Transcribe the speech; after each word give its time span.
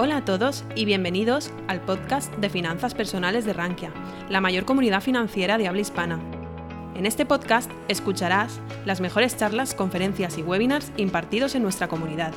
Hola 0.00 0.18
a 0.18 0.24
todos 0.24 0.62
y 0.76 0.84
bienvenidos 0.84 1.50
al 1.66 1.80
podcast 1.80 2.32
de 2.36 2.48
finanzas 2.48 2.94
personales 2.94 3.44
de 3.44 3.52
Rankia, 3.52 3.90
la 4.28 4.40
mayor 4.40 4.64
comunidad 4.64 5.00
financiera 5.00 5.58
de 5.58 5.66
habla 5.66 5.80
hispana. 5.80 6.20
En 6.94 7.04
este 7.04 7.26
podcast 7.26 7.68
escucharás 7.88 8.60
las 8.84 9.00
mejores 9.00 9.36
charlas, 9.36 9.74
conferencias 9.74 10.38
y 10.38 10.42
webinars 10.42 10.92
impartidos 10.98 11.56
en 11.56 11.64
nuestra 11.64 11.88
comunidad. 11.88 12.32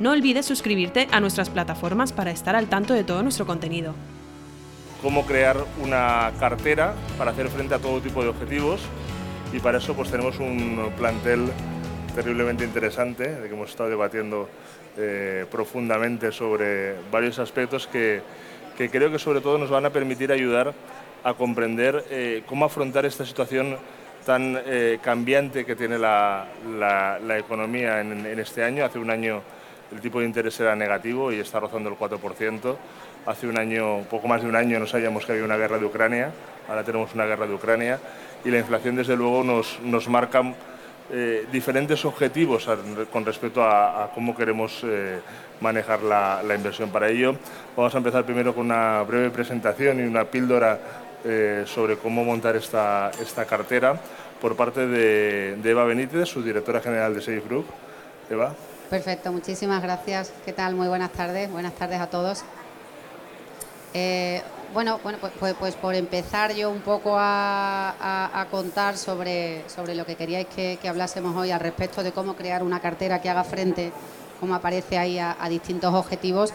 No 0.00 0.12
olvides 0.12 0.46
suscribirte 0.46 1.06
a 1.12 1.20
nuestras 1.20 1.50
plataformas 1.50 2.14
para 2.14 2.30
estar 2.30 2.56
al 2.56 2.68
tanto 2.68 2.94
de 2.94 3.04
todo 3.04 3.22
nuestro 3.22 3.44
contenido. 3.44 3.94
Cómo 5.02 5.26
crear 5.26 5.58
una 5.82 6.32
cartera 6.40 6.94
para 7.18 7.32
hacer 7.32 7.48
frente 7.48 7.74
a 7.74 7.78
todo 7.78 8.00
tipo 8.00 8.22
de 8.22 8.30
objetivos 8.30 8.80
y 9.52 9.60
para 9.60 9.76
eso 9.76 9.92
pues 9.92 10.10
tenemos 10.10 10.38
un 10.38 10.90
plantel 10.96 11.52
terriblemente 12.14 12.64
interesante 12.64 13.34
de 13.34 13.48
que 13.48 13.54
hemos 13.54 13.68
estado 13.68 13.90
debatiendo 13.90 14.48
eh, 14.98 15.46
profundamente 15.50 16.32
sobre 16.32 16.94
varios 17.10 17.38
aspectos 17.38 17.86
que, 17.86 18.20
creo 18.76 19.10
que 19.10 19.18
sobre 19.18 19.40
todo 19.40 19.56
nos 19.56 19.70
van 19.70 19.86
a 19.86 19.90
permitir 19.90 20.30
ayudar 20.32 20.74
a 21.24 21.34
comprender 21.34 22.04
eh, 22.10 22.42
cómo 22.46 22.64
afrontar 22.64 23.06
esta 23.06 23.24
situación 23.24 23.78
tan 24.26 24.60
eh, 24.66 24.98
cambiante 25.02 25.64
que 25.64 25.76
tiene 25.76 25.98
la, 25.98 26.46
economía 27.38 28.00
en, 28.00 28.26
este 28.38 28.64
año. 28.64 28.84
Hace 28.84 28.98
un 28.98 29.10
año 29.10 29.40
el 29.92 30.00
tipo 30.00 30.20
de 30.20 30.26
interés 30.26 30.58
era 30.60 30.76
negativo 30.76 31.32
y 31.32 31.40
está 31.40 31.60
rozando 31.60 31.88
el 31.88 31.96
4%. 31.96 32.76
Hace 33.24 33.46
un 33.46 33.58
año, 33.58 34.00
poco 34.10 34.28
más 34.28 34.42
de 34.42 34.48
un 34.48 34.56
año, 34.56 34.78
no 34.78 34.86
sabíamos 34.86 35.24
que 35.24 35.32
había 35.32 35.44
una 35.44 35.56
guerra 35.56 35.78
de 35.78 35.86
Ucrania, 35.86 36.32
ahora 36.68 36.82
tenemos 36.82 37.14
una 37.14 37.24
guerra 37.24 37.46
de 37.46 37.54
Ucrania 37.54 37.98
y 38.44 38.50
la 38.50 38.58
inflación 38.58 38.96
desde 38.96 39.16
luego 39.16 39.44
nos, 39.44 39.80
nos 39.80 40.08
marca 40.08 40.42
eh, 41.10 41.46
diferentes 41.52 42.04
objetivos 42.04 42.66
con 43.12 43.24
respecto 43.24 43.62
a, 43.62 44.10
cómo 44.14 44.34
queremos 44.34 44.80
eh, 44.84 45.20
manejar 45.60 46.02
la, 46.02 46.54
inversión. 46.54 46.90
Para 46.90 47.08
ello, 47.08 47.36
vamos 47.76 47.94
a 47.94 47.98
empezar 47.98 48.24
primero 48.24 48.54
con 48.54 48.66
una 48.66 49.02
breve 49.02 49.30
presentación 49.30 50.00
y 50.00 50.02
una 50.02 50.24
píldora 50.24 50.78
eh, 51.24 51.64
sobre 51.66 51.96
cómo 51.96 52.24
montar 52.24 52.56
esta, 52.56 53.10
esta 53.20 53.44
cartera 53.44 54.00
por 54.40 54.56
parte 54.56 54.86
de, 54.86 55.58
Eva 55.62 55.84
Benítez, 55.84 56.28
su 56.28 56.42
directora 56.42 56.80
general 56.80 57.14
de 57.14 57.20
Safe 57.20 57.40
Group. 57.40 57.66
Eva. 58.30 58.54
Perfecto, 58.88 59.32
muchísimas 59.32 59.82
gracias. 59.82 60.32
¿Qué 60.44 60.52
tal? 60.52 60.74
Muy 60.74 60.88
buenas 60.88 61.12
tardes. 61.12 61.50
Buenas 61.50 61.74
tardes 61.74 62.00
a 62.00 62.08
todos. 62.08 62.44
Bueno, 64.72 64.98
bueno 65.02 65.18
pues, 65.20 65.34
pues, 65.38 65.54
pues, 65.58 65.74
por 65.74 65.94
empezar 65.94 66.54
yo 66.54 66.70
un 66.70 66.80
poco 66.80 67.14
a, 67.18 68.46
contar 68.50 68.96
sobre, 68.96 69.68
sobre 69.68 69.94
lo 69.94 70.06
que 70.06 70.14
queríais 70.14 70.46
que, 70.46 70.78
hablásemos 70.88 71.36
hoy 71.36 71.50
al 71.50 71.60
respecto 71.60 72.02
de 72.02 72.12
cómo 72.12 72.34
crear 72.34 72.62
una 72.62 72.80
cartera 72.80 73.20
que 73.20 73.28
haga 73.28 73.44
frente, 73.44 73.92
como 74.40 74.54
aparece 74.54 74.96
ahí, 74.96 75.18
a, 75.18 75.36
distintos 75.50 75.92
objetivos. 75.92 76.54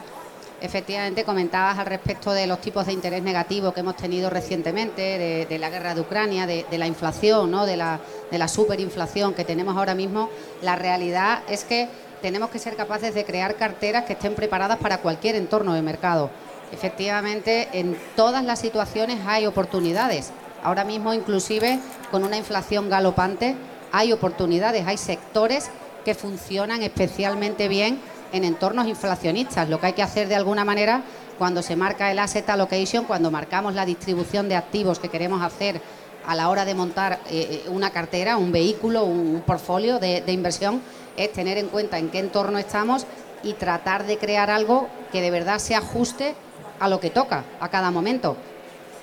Efectivamente, 0.62 1.24
comentabas 1.26 1.78
al 1.78 1.86
respecto 1.86 2.32
de 2.32 2.48
los 2.48 2.59
tipos 2.59 2.88
de 2.88 2.94
interés 2.94 3.22
negativo 3.22 3.72
que 3.72 3.82
hemos 3.82 3.96
tenido 3.96 4.31
recientemente, 4.31 5.46
de, 5.48 5.59
la 5.59 5.70
guerra 5.70 5.94
de 5.94 6.02
Ucrania, 6.02 6.48
de, 6.48 6.66
la 6.72 6.88
inflación, 6.88 7.52
¿no? 7.52 7.68
de, 7.68 7.78
la, 7.78 8.00
de 8.31 8.38
la 8.40 8.48
superinflación 8.48 9.36
que 9.36 9.46
tenemos 9.46 9.78
ahora 9.78 9.94
mismo. 9.94 10.31
La 10.64 10.76
realidad 10.76 11.44
es 11.48 11.64
que 11.64 11.88
tenemos 12.24 12.50
que 12.50 12.58
ser 12.58 12.76
capaces 12.76 13.14
de 13.14 13.26
crear 13.26 13.56
carteras 13.56 14.06
que 14.06 14.14
estén 14.14 14.34
preparadas 14.34 14.80
para 14.80 14.98
cualquier 14.98 15.36
entorno 15.36 15.74
de 15.74 15.84
mercado 15.84 16.31
Efectivamente, 16.72 17.70
en 17.73 17.98
todas 18.16 18.44
las 18.44 18.60
situaciones 18.60 19.20
hay 19.26 19.46
oportunidades. 19.46 20.32
Ahora 20.64 20.84
mismo, 20.84 21.14
inclusive, 21.14 21.80
con 22.12 22.24
una 22.24 22.38
inflación 22.38 22.90
galopante, 22.90 23.56
hay 23.92 24.12
oportunidades, 24.12 24.86
hay 24.86 24.98
sectores 24.98 25.70
que 26.04 26.14
funcionan 26.14 26.84
especialmente 26.84 27.68
bien 27.68 28.00
en 28.34 28.44
entornos 28.44 28.88
inflacionistas. 28.88 29.70
Lo 29.70 29.80
que 29.80 29.88
hay 29.88 29.94
que 29.94 30.04
hacer 30.04 30.28
de 30.28 30.36
alguna 30.36 30.66
manera 30.66 31.04
cuando 31.38 31.62
se 31.62 31.76
marca 31.76 32.12
el 32.12 32.20
asset 32.20 32.50
allocation, 32.50 33.06
cuando 33.06 33.31
marcamos 33.31 33.74
la 33.76 33.86
distribución 33.86 34.50
de 34.50 34.56
activos 34.56 35.00
que 35.00 35.09
queremos 35.09 35.42
hacer 35.42 35.81
a 36.26 36.36
la 36.36 36.50
hora 36.50 36.66
de 36.66 36.75
montar 36.75 37.20
eh, 37.30 37.64
eh, 37.66 37.70
una 37.70 37.91
cartera, 37.91 38.36
un 38.36 38.52
vehículo, 38.52 39.06
un 39.06 39.41
portfolio 39.46 40.00
de, 40.00 40.22
de 40.22 40.31
inversión, 40.34 40.81
es 41.16 41.31
tener 41.31 41.58
en 41.58 41.68
cuenta 41.68 41.97
en 41.97 42.09
qué 42.09 42.20
entorno 42.20 42.58
estamos 42.58 43.06
y 43.44 43.53
tratar 43.53 44.06
de 44.06 44.18
crear 44.18 44.50
algo 44.50 44.90
que 45.12 45.22
de 45.22 45.31
verdad 45.31 45.59
se 45.59 45.75
ajuste 45.75 46.36
a 46.80 46.90
lo 46.90 47.00
que 47.00 47.10
toca 47.10 47.44
a 47.60 47.70
cada 47.70 47.92
momento. 47.92 48.38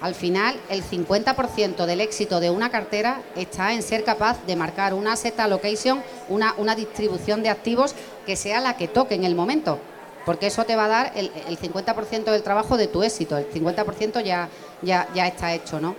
Al 0.01 0.15
final, 0.15 0.57
el 0.69 0.83
50% 0.83 1.87
del 1.87 2.01
éxito 2.01 2.41
de 2.41 2.51
una 2.51 2.71
cartera 2.71 3.23
está 3.37 3.73
en 3.73 3.83
ser 3.83 4.05
capaz 4.05 4.45
de 4.45 4.57
marcar 4.57 4.93
una 4.93 5.13
asset 5.13 5.39
allocation, 5.41 6.03
una, 6.29 6.55
una 6.59 6.75
distribución 6.75 7.43
de 7.43 7.49
activos 7.49 7.95
que 8.27 8.37
sea 8.37 8.61
la 8.61 8.77
que 8.77 8.89
toque 8.89 9.15
en 9.15 9.25
el 9.25 9.35
momento, 9.35 9.79
porque 10.27 10.49
eso 10.49 10.65
te 10.65 10.77
va 10.77 10.87
a 10.87 10.89
dar 10.89 11.13
el, 11.15 11.31
50% 11.33 12.25
del 12.25 12.43
trabajo 12.43 12.77
de 12.77 12.89
tu 12.89 13.03
éxito, 13.03 13.39
el 13.39 13.51
50% 13.51 14.23
ya, 14.23 14.49
ya, 14.83 15.09
ya 15.15 15.27
está 15.27 15.55
hecho, 15.55 15.81
¿no? 15.81 15.97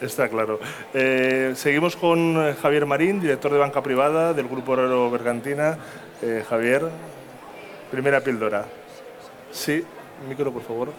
Está 0.00 0.28
claro. 0.28 0.60
Eh, 0.94 1.52
seguimos 1.56 1.94
con 1.94 2.36
eh, 2.38 2.54
Javier 2.62 2.86
Marín, 2.86 3.20
director 3.20 3.52
de 3.52 3.58
banca 3.58 3.82
privada 3.82 4.32
del 4.32 4.48
Grupo 4.48 4.74
Aero 4.74 5.10
Bergantina. 5.10 5.76
Eh, 6.22 6.42
Javier, 6.48 6.88
primera 7.90 8.20
píldora. 8.20 8.64
Sí, 9.50 9.84
micro, 10.28 10.52
por 10.52 10.62
favor. 10.62 10.92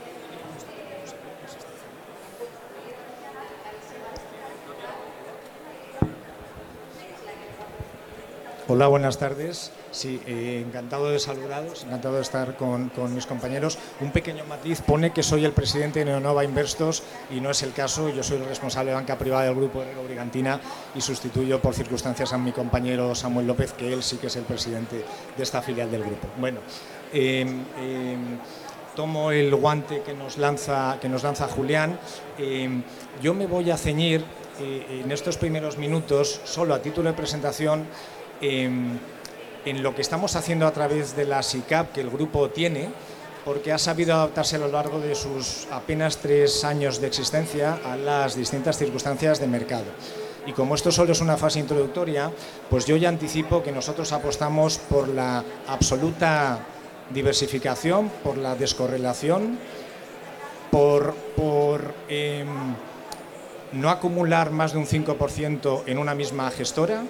Hola, 8.74 8.88
buenas 8.88 9.18
tardes. 9.18 9.72
Sí, 9.92 10.22
eh, 10.26 10.64
encantado 10.66 11.12
de 11.12 11.20
saludaros, 11.20 11.84
encantado 11.84 12.16
de 12.16 12.22
estar 12.22 12.56
con, 12.56 12.90
mis 13.14 13.26
compañeros. 13.26 13.78
Un 14.00 14.12
pequeño 14.12 14.46
matiz 14.46 14.80
pone 14.82 15.12
que 15.12 15.24
soy 15.24 15.44
el 15.44 15.52
presidente 15.52 16.00
de 16.00 16.06
Neonova 16.06 16.46
Investos 16.46 17.04
y 17.30 17.42
no 17.42 17.52
es 17.52 17.64
el 17.64 17.74
caso. 17.74 18.08
Yo 18.08 18.24
soy 18.24 18.38
el 18.38 18.46
responsable 18.46 18.92
de 18.92 18.96
banca 18.96 19.18
privada 19.18 19.44
del 19.44 19.56
grupo 19.56 19.82
de 19.82 19.94
Brigantina 20.06 20.62
y 20.96 21.02
sustituyo 21.02 21.62
por 21.62 21.74
circunstancias 21.74 22.32
a 22.32 22.38
mi 22.38 22.54
compañero 22.54 23.14
Samuel 23.14 23.48
López, 23.48 23.74
que 23.74 23.92
él 23.92 24.02
sí 24.02 24.16
que 24.16 24.28
es 24.28 24.36
el 24.38 24.44
presidente 24.44 25.04
de 25.36 25.44
esta 25.44 25.62
filial 25.62 25.92
del 25.92 26.06
grupo. 26.06 26.30
Bueno, 26.38 26.62
em, 27.12 27.66
em, 27.78 28.38
tomo 28.96 29.32
el 29.32 29.54
guante 29.56 30.02
que 30.02 30.14
nos 30.14 30.38
lanza, 30.38 30.98
que 31.02 31.10
nos 31.10 31.24
lanza 31.24 31.48
Julián. 31.48 32.00
Em, 32.38 32.84
yo 33.22 33.34
me 33.34 33.48
voy 33.48 33.72
a 33.72 33.78
ceñir 33.78 34.24
eh, 34.60 35.02
en 35.04 35.12
estos 35.12 35.38
primeros 35.38 35.78
minutos, 35.78 36.42
solo 36.44 36.74
a 36.74 36.82
título 36.82 37.10
de 37.10 37.16
presentación, 37.16 37.86
en, 38.42 39.00
lo 39.84 39.94
que 39.96 40.02
estamos 40.02 40.36
haciendo 40.36 40.66
a 40.66 40.72
través 40.72 41.16
de 41.16 41.26
la 41.26 41.44
SICAP 41.44 41.94
que 41.94 42.02
el 42.02 42.10
grupo 42.10 42.50
tiene, 42.50 42.90
porque 43.46 43.72
ha 43.72 43.78
sabido 43.78 44.14
adaptarse 44.14 44.56
a 44.56 44.60
lo 44.60 44.68
largo 44.68 45.00
de 45.00 45.16
sus 45.16 45.68
apenas 45.72 46.18
tres 46.18 46.64
años 46.64 47.00
de 47.00 47.08
existencia 47.08 47.80
a 47.86 47.96
las 47.96 48.36
distintas 48.36 48.78
circunstancias 48.78 49.40
de 49.40 49.48
mercado. 49.48 49.86
Y 50.46 50.54
como 50.54 50.74
esto 50.74 50.92
solo 50.92 51.12
es 51.12 51.22
una 51.22 51.38
fase 51.38 51.60
introductoria, 51.60 52.32
pues 52.70 52.86
yo 52.86 52.98
ya 52.98 53.10
anticipo 53.10 53.62
que 53.62 53.72
nosotros 53.72 54.12
apostamos 54.12 54.80
por 54.80 55.08
la 55.08 55.44
absoluta 55.68 56.66
diversificación, 57.14 58.10
por 58.24 58.38
la 58.38 58.56
descorrelación, 58.56 59.58
por, 60.72 61.14
em, 62.08 62.48
no 63.74 63.90
acumular 63.90 64.52
más 64.52 64.74
de 64.74 64.80
un 64.80 64.86
5% 64.86 65.84
en 65.86 65.98
una 65.98 66.16
misma 66.16 66.50
gestora, 66.52 67.04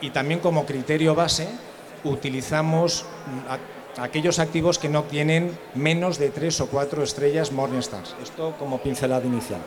y 0.00 0.10
también 0.10 0.40
como 0.40 0.66
criterio 0.66 1.14
base 1.14 1.48
utilizamos 2.04 3.04
aquellos 3.98 4.38
activos 4.38 4.78
que 4.78 4.88
no 4.88 5.04
tienen 5.04 5.56
menos 5.74 6.18
de 6.18 6.30
tres 6.30 6.60
o 6.60 6.68
cuatro 6.68 7.02
estrellas 7.02 7.52
Morningstar. 7.52 8.04
Esto 8.22 8.54
como 8.58 8.78
pincelada 8.78 9.26
inicial. 9.26 9.60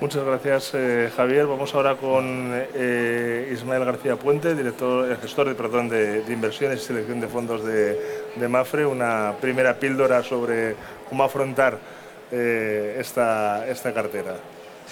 Muchas 0.00 0.24
gracias, 0.24 0.72
eh, 0.74 1.10
Javier. 1.16 1.46
Vamos 1.46 1.72
ahora 1.74 1.94
con 1.96 2.50
eh, 2.52 3.48
Ismael 3.52 3.84
García 3.84 4.16
Puente, 4.16 4.54
director, 4.54 5.10
eh, 5.10 5.16
gestor 5.22 5.48
de, 5.48 5.54
perdón, 5.54 5.88
de, 5.88 6.24
inversiones 6.28 6.82
y 6.82 6.84
selección 6.84 7.20
de 7.20 7.28
fondos 7.28 7.64
de, 7.64 8.00
de, 8.34 8.48
MAFRE. 8.48 8.86
Una 8.86 9.34
primera 9.40 9.78
píldora 9.78 10.22
sobre 10.22 10.74
cómo 11.08 11.22
afrontar 11.22 11.78
esta, 12.30 13.64
esta 13.68 13.94
cartera. 13.94 14.34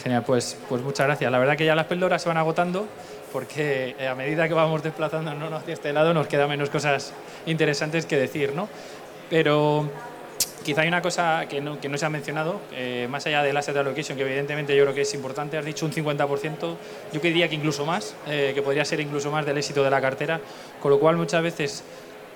Genial, 0.01 0.23
pues, 0.25 0.57
pues 0.69 0.81
muchas 0.81 1.07
gracias. 1.07 1.33
La 1.33 1.41
verdad 1.41 1.57
que 1.57 1.65
ya 1.65 1.75
las 1.75 1.87
píldoras 1.87 2.23
se 2.23 2.29
van 2.29 2.39
agotando 2.39 2.87
porque 3.33 3.97
a 4.09 4.15
medida 4.15 4.47
que 4.47 4.55
vamos 4.55 4.85
desplazándonos 4.85 5.53
hacia 5.53 5.75
este 5.75 5.93
lado 5.93 6.15
nos 6.15 6.29
queda 6.29 6.47
menos 6.47 6.71
cosas 6.71 7.13
interesantes 7.47 8.07
que 8.07 8.17
decir, 8.17 8.55
¿no? 8.55 8.69
Pero 9.29 9.91
quizá 10.63 10.83
hay 10.83 10.89
una 10.89 11.03
cosa 11.03 11.47
que 11.49 11.61
no, 11.61 11.81
que 11.81 11.89
no 11.89 11.99
se 11.99 12.07
ha 12.07 12.11
mencionado, 12.11 12.61
eh, 12.73 13.07
más 13.11 13.27
allá 13.27 13.43
del 13.43 13.57
asset 13.57 13.77
allocation, 13.77 14.17
que 14.17 14.25
evidentemente 14.25 14.77
yo 14.77 14.85
creo 14.85 14.95
que 14.95 15.03
es 15.03 15.15
importante, 15.15 15.59
has 15.59 15.65
dicho 15.65 15.87
un 15.87 15.93
50%, 15.93 16.77
yo 17.13 17.21
diría 17.21 17.49
que 17.49 17.55
incluso 17.55 17.87
más, 17.87 18.15
eh, 18.27 18.53
que 18.55 18.63
podría 18.63 18.85
ser 18.85 19.01
incluso 19.01 19.31
más 19.31 19.47
del 19.47 19.59
éxito 19.59 19.83
de 19.83 19.91
la 19.91 20.01
cartera, 20.01 20.41
con 20.81 20.91
lo 20.91 20.99
cual 20.99 21.17
muchas 21.17 21.43
veces 21.43 21.85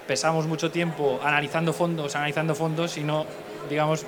pesamos 0.07 0.47
mucho 0.47 0.71
tiempo 0.71 1.21
analizando 1.23 1.73
fondos, 1.73 2.15
analizando 2.15 2.55
fondos 2.55 2.97
y 2.97 3.03
no, 3.03 3.27
digamos, 3.69 4.05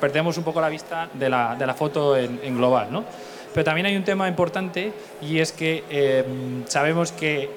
perdemos 0.00 0.36
un 0.36 0.44
poco 0.44 0.60
la 0.60 0.68
vista 0.68 1.08
de 1.14 1.28
la, 1.28 1.74
foto 1.76 2.16
en, 2.16 2.40
en 2.42 2.56
global, 2.56 2.88
¿no? 2.90 3.04
Pero 3.54 3.64
también 3.64 3.86
hay 3.86 3.96
un 3.96 4.04
tema 4.04 4.28
importante 4.28 4.92
y 5.22 5.38
es 5.38 5.52
que 5.52 5.82
em, 5.90 6.66
sabemos 6.66 7.12
que 7.12 7.50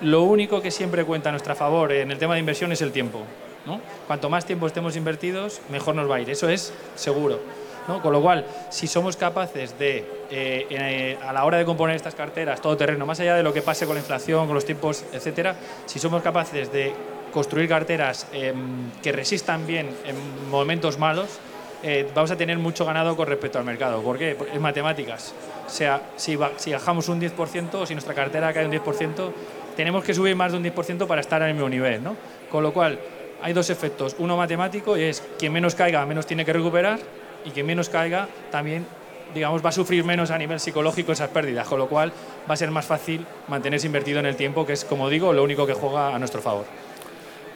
lo 0.00 0.22
único 0.22 0.62
que 0.62 0.70
siempre 0.70 1.04
cuenta 1.04 1.30
a 1.30 1.32
nuestra 1.32 1.54
favor 1.54 1.92
en 1.92 2.10
el 2.10 2.18
tema 2.18 2.34
de 2.34 2.40
inversión 2.40 2.70
es 2.72 2.82
el 2.82 2.92
tiempo. 2.92 3.24
¿No? 3.66 3.80
Cuanto 4.06 4.30
más 4.30 4.44
tiempo 4.44 4.66
estemos 4.66 4.96
invertidos, 4.96 5.60
mejor 5.70 5.94
nos 5.94 6.10
va 6.10 6.16
a 6.16 6.20
ir. 6.20 6.30
Eso 6.30 6.48
es 6.48 6.72
seguro. 6.94 7.40
¿no? 7.86 8.02
Con 8.02 8.12
lo 8.12 8.20
cual, 8.20 8.44
si 8.70 8.86
somos 8.86 9.16
capaces 9.16 9.78
de, 9.78 9.98
eh, 10.30 10.66
eh, 10.70 11.18
a 11.22 11.32
la 11.32 11.44
hora 11.44 11.56
de 11.56 11.64
componer 11.64 11.96
estas 11.96 12.14
carteras, 12.14 12.60
todo 12.60 12.76
terreno, 12.76 13.06
más 13.06 13.18
allá 13.20 13.34
de 13.34 13.42
lo 13.42 13.52
que 13.52 13.62
pase 13.62 13.86
con 13.86 13.94
la 13.94 14.00
inflación, 14.00 14.46
con 14.46 14.54
los 14.54 14.64
tiempos, 14.64 15.04
etcétera, 15.12 15.56
si 15.86 15.98
somos 15.98 16.22
capaces 16.22 16.70
de 16.70 16.92
construir 17.32 17.68
carteras 17.68 18.26
em, 18.32 18.90
que 19.02 19.12
resistan 19.12 19.66
bien 19.66 19.88
en 20.04 20.50
momentos 20.50 20.98
malos, 20.98 21.38
eh, 21.82 22.10
vamos 22.14 22.30
a 22.30 22.36
tener 22.36 22.58
mucho 22.58 22.84
ganado 22.84 23.16
con 23.16 23.26
respecto 23.26 23.58
al 23.58 23.64
mercado. 23.64 24.02
¿Por 24.02 24.18
qué? 24.18 24.36
En 24.52 24.60
matemáticas. 24.60 25.32
O 25.66 25.70
sea, 25.70 26.02
si 26.16 26.36
bajamos 26.36 27.08
un 27.08 27.20
10% 27.20 27.74
o 27.74 27.86
si 27.86 27.94
nuestra 27.94 28.14
cartera 28.14 28.52
cae 28.52 28.66
un 28.66 28.72
10%, 28.72 29.32
tenemos 29.76 30.02
que 30.02 30.12
subir 30.12 30.34
más 30.34 30.50
de 30.50 30.58
un 30.58 30.64
10% 30.64 31.06
para 31.06 31.20
estar 31.20 31.40
al 31.40 31.52
mismo 31.52 31.68
nivel. 31.68 32.02
¿no? 32.02 32.16
Con 32.50 32.64
lo 32.64 32.72
cual, 32.72 32.98
hay 33.42 33.52
dos 33.52 33.70
efectos. 33.70 34.16
Uno 34.18 34.36
matemático 34.36 34.96
y 34.96 35.02
es 35.02 35.22
quien 35.38 35.52
menos 35.52 35.74
caiga, 35.74 36.04
menos 36.06 36.26
tiene 36.26 36.44
que 36.44 36.52
recuperar 36.52 36.98
y 37.44 37.50
quien 37.50 37.66
menos 37.66 37.88
caiga 37.88 38.28
también 38.50 38.86
digamos, 39.34 39.64
va 39.64 39.68
a 39.70 39.72
sufrir 39.72 40.04
menos 40.04 40.30
a 40.30 40.38
nivel 40.38 40.60
psicológico 40.60 41.12
esas 41.12 41.28
pérdidas, 41.28 41.66
con 41.66 41.78
lo 41.78 41.88
cual 41.88 42.12
va 42.48 42.54
a 42.54 42.56
ser 42.56 42.70
más 42.70 42.86
fácil 42.86 43.26
mantenerse 43.48 43.86
invertido 43.86 44.20
en 44.20 44.26
el 44.26 44.36
tiempo, 44.36 44.66
que 44.66 44.72
es, 44.72 44.84
como 44.84 45.08
digo, 45.08 45.32
lo 45.32 45.42
único 45.42 45.66
que 45.66 45.74
juega 45.74 46.14
a 46.14 46.18
nuestro 46.18 46.40
favor. 46.40 46.64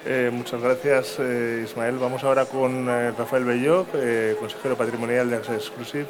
Eh, 0.05 0.31
muchas 0.33 0.61
gracias, 0.61 1.17
eh, 1.21 1.63
Ismael. 1.65 1.97
Vamos 1.97 2.25
ahora 2.25 2.45
con 2.45 2.89
eh, 2.89 3.13
Rafael 3.17 3.45
Belloc, 3.45 3.89
consejero 4.39 4.77
patrimonial 4.77 5.31
de 5.31 5.37
Access 5.37 5.57
Exclusive. 5.57 6.07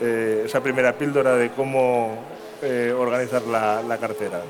esa 0.00 0.62
primera 0.62 0.92
píldora 0.92 1.36
de 1.36 1.50
cómo 1.50 2.18
organizar 2.98 3.42
la, 3.42 3.98
cartera. 3.98 4.40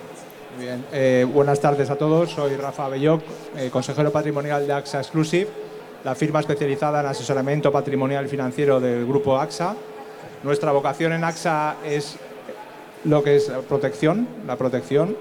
Bien. 0.59 1.33
buenas 1.33 1.61
tardes 1.61 1.91
a 1.91 1.97
todos. 1.97 2.31
Soy 2.31 2.57
Rafa 2.57 2.89
Belloc, 2.89 3.23
consejero 3.71 4.11
patrimonial 4.11 4.67
de 4.67 4.73
AXA 4.73 5.01
Exclusive, 5.01 5.49
la 6.05 6.15
firma 6.15 6.41
especializada 6.41 7.01
en 7.01 7.07
asesoramiento 7.07 7.71
patrimonial 7.71 8.29
financiero 8.29 8.81
del 8.81 9.07
grupo 9.07 9.39
AXA. 9.39 9.75
Nuestra 10.43 10.73
vocación 10.73 11.13
en 11.13 11.25
AXA 11.25 11.77
es 11.85 12.17
lo 13.05 13.23
que 13.23 13.37
es 13.37 13.51
protección, 13.69 14.27
la 14.47 14.57
protección, 14.57 15.17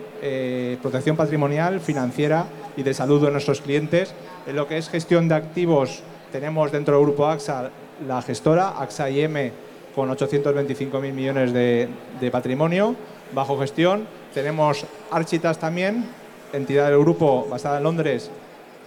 protección 0.82 1.18
patrimonial, 1.18 1.82
financiera 1.82 2.46
y 2.78 2.84
de 2.84 2.94
salud 2.94 3.24
de 3.24 3.32
nuestros 3.32 3.62
clientes. 3.62 4.14
En 4.48 4.56
lo 4.56 4.68
que 4.68 4.78
es 4.78 4.90
gestión 4.90 5.28
de 5.28 5.36
activos, 5.36 6.02
tenemos 6.32 6.72
dentro 6.72 6.96
del 6.96 7.06
grupo 7.06 7.28
AXA 7.28 7.72
la 8.08 8.22
gestora, 8.22 8.80
AXA 8.80 9.10
IM, 9.10 9.52
con 9.96 10.10
825.000 10.10 11.14
millones 11.14 11.54
de, 11.54 11.90
patrimonio 12.32 12.96
bajo 13.34 13.58
gestión. 13.58 14.08
Tenemos 14.36 14.86
Architas 15.12 15.58
también, 15.60 16.04
entidad 16.52 16.90
del 16.90 17.00
grupo 17.00 17.48
basada 17.50 17.78
en 17.78 17.84
Londres, 17.84 18.30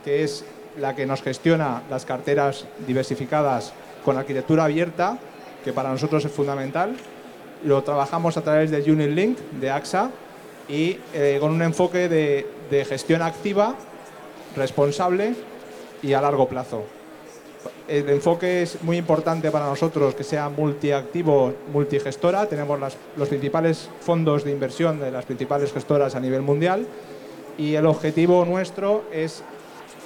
que 0.05 0.23
es 0.23 0.45
la 0.79 0.95
que 0.95 1.07
nos 1.07 1.23
gestiona 1.23 1.85
las 1.89 2.05
carteras 2.05 2.67
diversificadas 2.87 3.73
con 4.05 4.19
arquitectura 4.19 4.65
abierta, 4.65 5.17
que 5.65 5.73
para 5.73 5.89
nosotros 5.89 6.23
es 6.27 6.31
fundamental. 6.31 6.95
Lo 7.65 7.83
trabajamos 7.83 8.37
a 8.37 8.43
través 8.43 8.71
de 8.71 8.93
Unit 8.93 9.09
Link 9.09 9.39
de 9.59 9.71
AXA 9.71 10.11
y 10.69 10.99
eh, 11.15 11.39
con 11.41 11.53
un 11.53 11.63
enfoque 11.63 12.11
de, 12.11 12.47
de 12.71 12.85
gestión 12.85 13.23
activa, 13.23 13.75
responsable 14.55 15.35
y 16.03 16.13
a 16.13 16.21
largo 16.21 16.47
plazo. 16.47 16.98
El 17.89 18.07
enfoque 18.11 18.63
es 18.63 18.83
muy 18.83 18.99
importante 18.99 19.51
para 19.51 19.67
nosotros 19.67 20.15
que 20.15 20.23
sea 20.23 20.51
multiactivo, 20.51 21.55
multigestora. 21.73 22.45
Tenemos 22.47 22.79
los 23.17 23.29
principales 23.29 23.89
fondos 24.01 24.45
de 24.45 24.51
inversión 24.51 25.01
de 25.01 25.11
las 25.11 25.25
principales 25.25 25.73
gestoras 25.73 26.15
a 26.15 26.21
nivel 26.21 26.43
mundial 26.43 26.87
y 27.57 27.75
el 27.75 27.87
objetivo 27.87 28.45
nuestro 28.45 29.05
es 29.11 29.43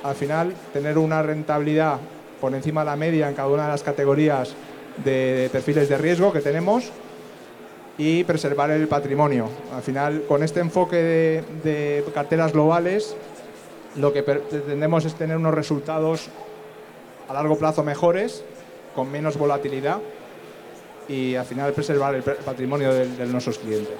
al 0.05 0.14
final 0.14 0.55
tener 0.73 0.96
una 0.96 1.23
rentabilidad 1.23 1.99
por 2.40 2.55
encima 2.55 2.82
de 2.82 2.87
la 2.87 2.96
media 2.96 3.29
en 3.29 3.34
cada 3.34 3.49
una 3.49 3.64
de 3.64 3.70
las 3.70 3.82
categorías 3.82 4.55
de 5.05 5.49
perfiles 5.50 5.88
de 5.88 5.99
riesgo 5.99 6.32
que 6.32 6.40
tenemos 6.40 6.90
y 7.99 8.23
preservar 8.23 8.70
el 8.70 8.87
patrimonio. 8.87 9.49
Al 9.75 9.82
final, 9.82 10.23
con 10.29 10.44
este 10.44 10.61
enfoque 10.61 11.43
de, 11.64 12.05
carteras 12.14 12.52
globales, 12.52 13.17
lo 13.96 14.12
que 14.12 14.23
pretendemos 14.23 15.05
es 15.05 15.14
tener 15.14 15.37
unos 15.37 15.55
resultados 15.55 16.31
a 17.32 17.34
largo 17.34 17.56
plazo 17.56 17.82
mejores, 17.82 18.44
con 18.94 19.11
menos 19.11 19.38
volatilidad 19.38 19.99
y 21.08 21.34
al 21.34 21.46
final 21.46 21.73
preservar 21.73 22.14
el 22.14 22.23
patrimonio 22.23 22.93
de 22.93 23.26
nuestros 23.26 23.58
clientes. 23.58 23.96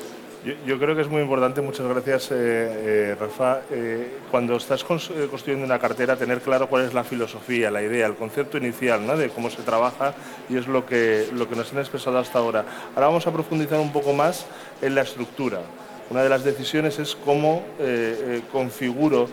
Yo, 0.67 0.77
creo 0.77 0.97
que 0.97 1.03
es 1.03 1.09
muy 1.09 1.23
importante, 1.23 1.61
muchas 1.61 1.87
gracias 1.87 2.33
eh, 2.33 2.35
eh, 2.35 3.17
Rafa, 3.19 3.61
eh, 3.71 4.19
cuando 4.29 4.57
estás 4.57 4.83
construyendo 4.83 5.65
una 5.65 5.79
cartera 5.79 6.17
tener 6.17 6.41
claro 6.41 6.69
cuál 6.69 6.85
es 6.85 6.93
la 6.93 7.05
filosofía, 7.05 7.71
la 7.71 7.81
idea, 7.81 8.07
el 8.09 8.17
concepto 8.17 8.59
inicial 8.59 9.07
¿no? 9.07 9.17
de 9.17 9.29
cómo 9.29 9.51
se 9.51 9.63
trabaja 9.63 10.15
y 10.51 10.57
es 10.57 10.67
lo 10.67 10.85
que, 10.85 11.29
lo 11.33 11.49
que 11.49 11.55
nos 11.55 11.73
han 11.73 11.79
expresado 11.79 12.19
hasta 12.19 12.41
ahora. 12.41 12.65
Ahora 12.97 13.07
vamos 13.07 13.27
a 13.29 13.33
profundizar 13.33 13.79
un 13.79 13.93
poco 13.93 14.13
más 14.15 14.45
en 14.83 14.97
la 14.97 15.03
estructura. 15.03 15.61
Una 16.11 16.25
de 16.25 16.29
las 16.29 16.43
decisiones 16.43 16.99
es 16.99 17.15
cómo 17.15 17.63
configuro 18.51 19.29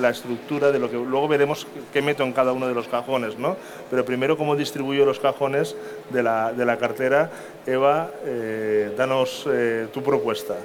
la 0.00 0.10
estructura 0.10 0.70
de 0.72 0.78
lo 0.78 0.90
que 0.90 0.96
luego 0.96 1.28
veremos 1.28 1.66
qué 1.92 2.02
meto 2.02 2.22
en 2.22 2.32
cada 2.32 2.52
uno 2.52 2.68
de 2.68 2.74
los 2.74 2.88
cajones, 2.88 3.38
¿no? 3.38 3.56
Pero 3.90 4.04
primero 4.04 4.36
cómo 4.36 4.56
distribuyo 4.56 5.04
los 5.04 5.20
cajones 5.20 5.76
de 6.10 6.22
la, 6.22 6.52
de 6.52 6.64
la 6.64 6.78
cartera. 6.78 7.30
Eva, 7.66 8.10
eh, 8.24 8.92
danos 8.96 9.46
eh, 9.50 9.88
tu 9.92 10.02
propuesta. 10.02 10.56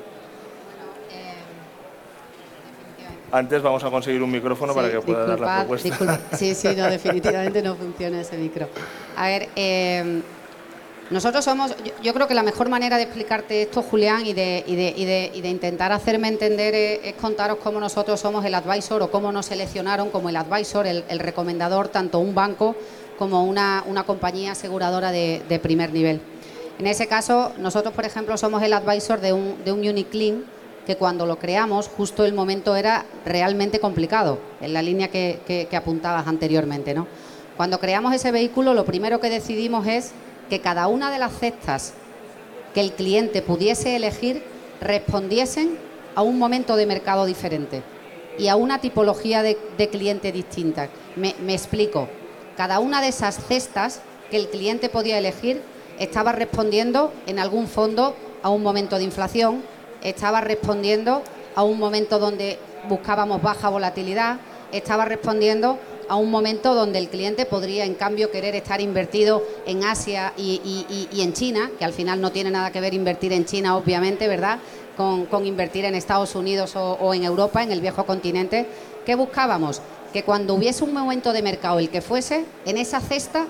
Antes 3.29 3.62
vamos 3.62 3.83
a 3.83 3.89
conseguir 3.89 4.24
un 4.24 4.31
micrófono 4.31 4.74
para 4.74 4.89
que 4.89 5.01
pueda 5.01 5.25
dar 5.25 5.39
la 5.39 5.57
propuesta. 5.57 6.19
Sí, 6.33 6.56
sí, 6.56 6.69
no, 6.75 6.85
definitivamente 6.89 7.62
no 7.62 7.75
funciona 7.75 8.21
ese 8.21 8.38
micro. 8.38 8.69
A 9.18 9.27
ver, 9.27 9.50
eh, 9.56 10.21
nosotros 11.09 11.45
somos, 11.45 11.74
yo, 12.04 12.13
creo 12.13 12.27
que 12.27 12.33
la 12.33 12.44
mejor 12.44 12.68
manera 12.68 12.98
de 12.98 13.04
explicarte 13.04 13.62
esto, 13.62 13.81
Julián, 13.81 14.25
y 14.25 14.33
de, 14.33 15.31
intentar 15.44 15.94
hacerme 15.94 16.27
entender 16.27 16.75
es, 16.75 17.13
contaros 17.15 17.59
cómo 17.63 17.80
nosotros 17.80 18.19
somos 18.19 18.44
el 18.44 18.54
advisor 18.54 19.01
o 19.01 19.09
cómo 19.09 19.31
nos 19.31 19.45
seleccionaron 19.45 20.09
como 20.09 20.27
el 20.27 20.36
advisor, 20.36 20.86
el, 20.86 21.19
recomendador, 21.19 21.88
tanto 21.88 22.19
un 22.19 22.36
banco 22.36 22.75
como 23.18 23.45
una, 23.45 23.83
compañía 24.06 24.51
aseguradora 24.51 25.12
de, 25.12 25.59
primer 25.63 25.94
nivel. 25.94 26.19
En 26.77 26.88
ese 26.88 27.07
caso, 27.07 27.53
nosotros, 27.57 27.94
por 27.94 28.03
ejemplo, 28.03 28.38
somos 28.38 28.62
el 28.62 28.74
advisor 28.74 29.21
de 29.21 29.31
un, 29.31 29.63
de 29.63 29.71
un 29.71 29.80
Uniclean 29.80 30.44
que 30.86 30.98
cuando 30.98 31.25
lo 31.25 31.38
creamos, 31.38 31.88
justo 31.88 32.25
el 32.25 32.33
momento 32.33 32.75
era 32.75 33.06
realmente 33.25 33.80
complicado, 33.80 34.39
en 34.62 34.74
la 34.74 34.81
línea 34.81 35.07
que, 35.07 35.39
que 35.69 35.75
apuntabas 35.77 36.27
anteriormente. 36.27 36.94
¿no? 36.94 37.07
Cuando 37.57 37.80
creamos 37.80 38.13
ese 38.13 38.31
vehículo, 38.31 38.74
lo 38.74 38.86
primero 38.86 39.20
que 39.20 39.29
decidimos 39.29 39.88
es 39.88 40.12
que 40.50 40.62
cada 40.62 40.88
una 40.88 41.12
de 41.12 41.20
las 41.20 41.38
cestas 41.38 41.94
que 42.74 42.82
el 42.82 42.94
cliente 42.94 43.42
pudiese 43.42 43.96
elegir 43.96 44.44
respondiesen 44.82 45.77
a 46.16 46.22
un 46.22 46.38
momento 46.38 46.75
de 46.75 46.86
mercado 46.86 47.25
diferente 47.25 47.84
y 48.38 48.48
a 48.48 48.56
una 48.56 48.80
tipología 48.80 49.42
de, 49.42 49.58
cliente 49.89 50.32
distinta. 50.32 50.89
Me, 51.16 51.36
me, 51.42 51.54
explico. 51.54 52.08
Cada 52.56 52.80
una 52.80 53.01
de 53.01 53.08
esas 53.08 53.44
cestas 53.48 54.01
que 54.30 54.38
el 54.38 54.50
cliente 54.50 54.89
podía 54.89 55.18
elegir 55.18 55.62
estaba 56.00 56.32
respondiendo 56.32 57.12
en 57.25 57.39
algún 57.39 57.68
fondo 57.68 58.16
a 58.44 58.50
un 58.50 58.62
momento 58.62 58.98
de 58.98 59.04
inflación, 59.04 59.63
estaba 60.04 60.42
respondiendo 60.42 61.24
a 61.56 61.63
un 61.63 61.80
momento 61.80 62.20
donde 62.20 62.60
buscábamos 62.88 63.42
baja 63.42 63.70
volatilidad, 63.70 64.38
estaba 64.72 65.06
respondiendo 65.06 65.80
a 66.09 66.15
un 66.15 66.31
momento 66.31 66.73
donde 66.73 66.99
el 66.99 67.09
cliente 67.09 67.45
podría, 67.45 67.85
en 67.85 67.95
cambio, 67.95 68.31
querer 68.31 68.55
estar 68.55 68.81
invertido 68.81 69.43
en 69.65 69.83
Asia 69.83 70.33
y, 70.37 71.07
en 71.17 71.33
China, 71.33 71.71
que 71.77 71.85
al 71.85 71.93
final 71.93 72.21
no 72.21 72.31
tiene 72.31 72.51
nada 72.51 72.71
que 72.71 72.81
ver 72.81 72.93
invertir 72.93 73.33
en 73.33 73.45
China, 73.45 73.75
obviamente, 73.77 74.27
¿verdad? 74.27 74.59
Con, 74.95 75.45
invertir 75.45 75.85
en 75.85 75.95
Estados 75.95 76.35
Unidos 76.35 76.75
o, 76.75 77.13
en 77.13 77.23
Europa, 77.23 77.63
en 77.63 77.71
el 77.71 77.81
viejo 77.81 78.05
continente. 78.05 78.65
¿Qué 79.05 79.15
buscábamos? 79.15 79.81
Que 80.13 80.23
cuando 80.23 80.53
hubiese 80.53 80.83
un 80.83 80.93
momento 80.93 81.33
de 81.33 81.41
mercado, 81.41 81.79
el 81.79 81.89
que 81.89 82.01
fuese, 82.01 82.45
en 82.65 82.77
esa 82.77 82.99
cesta 82.99 83.45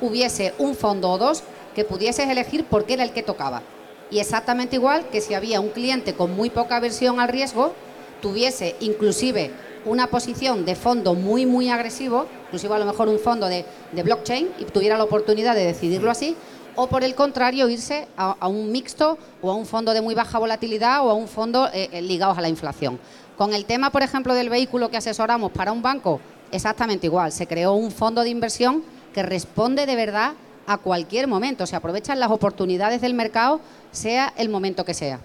hubiese 0.00 0.54
un 0.58 0.74
fondo 0.74 1.10
o 1.10 1.18
dos 1.18 1.42
que 1.74 1.84
pudieses 1.84 2.28
elegir 2.28 2.64
porque 2.68 2.94
era 2.94 3.04
el 3.04 3.12
que 3.12 3.22
tocaba. 3.22 3.62
Y 4.10 4.20
exactamente 4.20 4.76
igual 4.76 5.08
que 5.10 5.22
si 5.22 5.32
había 5.32 5.60
un 5.60 5.70
cliente 5.70 6.14
con 6.14 6.36
muy 6.36 6.50
poca 6.50 6.76
aversión 6.76 7.18
al 7.18 7.28
riesgo, 7.28 7.72
tuviese 8.20 8.76
inclusive 8.80 9.50
una 9.84 10.06
posición 10.06 10.64
de 10.64 10.74
fondo 10.74 11.14
muy, 11.14 11.46
muy 11.46 11.68
agresivo, 11.68 12.26
inclusive 12.46 12.74
a 12.74 12.78
lo 12.78 12.86
mejor 12.86 13.08
un 13.08 13.18
fondo 13.18 13.48
de, 13.48 13.64
blockchain, 13.92 14.48
y 14.58 14.64
tuviera 14.64 14.96
la 14.96 15.04
oportunidad 15.04 15.54
de 15.54 15.64
decidirlo 15.64 16.10
así, 16.10 16.36
o 16.74 16.86
por 16.86 17.04
el 17.04 17.14
contrario 17.14 17.68
irse 17.68 18.08
a, 18.16 18.48
un 18.48 18.72
mixto 18.72 19.18
o 19.42 19.50
a 19.50 19.54
un 19.54 19.66
fondo 19.66 19.92
de 19.92 20.00
muy 20.00 20.14
baja 20.14 20.38
volatilidad 20.38 21.04
o 21.04 21.10
a 21.10 21.14
un 21.14 21.28
fondo 21.28 21.68
eh, 21.72 21.88
eh, 21.92 22.00
ligados 22.00 22.38
a 22.38 22.40
la 22.40 22.48
inflación. 22.48 22.98
Con 23.36 23.52
el 23.52 23.64
tema, 23.64 23.90
por 23.90 24.02
ejemplo, 24.02 24.34
del 24.34 24.48
vehículo 24.48 24.90
que 24.90 24.96
asesoramos 24.96 25.52
para 25.52 25.72
un 25.72 25.82
banco, 25.82 26.20
exactamente 26.50 27.06
igual. 27.06 27.32
Se 27.32 27.46
creó 27.46 27.74
un 27.74 27.90
fondo 27.90 28.22
de 28.22 28.30
inversión 28.30 28.84
que 29.12 29.22
responde 29.22 29.84
de 29.84 29.96
verdad 29.96 30.32
a 30.66 30.78
cualquier 30.78 31.26
momento. 31.26 31.66
Se 31.66 31.76
aprovechan 31.76 32.20
las 32.20 32.30
oportunidades 32.30 33.00
del 33.00 33.14
mercado, 33.14 33.60
sea 33.90 34.32
el 34.36 34.48
momento 34.48 34.84
que 34.84 34.94
sea. 34.94 35.20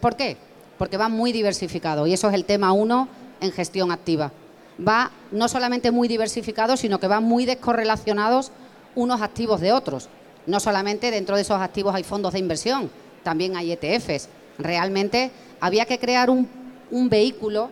¿Por 0.00 0.14
qué? 0.16 0.36
Porque 0.78 0.96
va 0.96 1.08
muy 1.08 1.32
diversificado 1.32 2.06
y 2.06 2.12
eso 2.12 2.28
es 2.28 2.34
el 2.34 2.44
tema 2.44 2.72
uno 2.72 3.08
en 3.44 3.52
gestión 3.52 3.92
activa. 3.92 4.32
va 4.76 5.12
no 5.30 5.46
solamente 5.46 5.92
muy 5.92 6.08
diversificado, 6.08 6.76
sino 6.76 6.98
que 6.98 7.06
van 7.06 7.22
muy 7.22 7.46
descorrelacionados 7.46 8.50
unos 8.96 9.22
activos 9.22 9.60
de 9.60 9.72
otros. 9.72 10.08
No 10.46 10.58
solamente 10.60 11.10
dentro 11.10 11.36
de 11.36 11.42
esos 11.42 11.60
activos 11.60 11.94
hay 11.94 12.02
fondos 12.02 12.32
de 12.32 12.40
inversión, 12.40 12.90
también 13.22 13.56
hay 13.56 13.72
ETFs. 13.72 14.28
Realmente 14.58 15.30
había 15.60 15.86
que 15.86 15.98
crear 15.98 16.30
un, 16.30 16.48
vehículo 16.90 17.70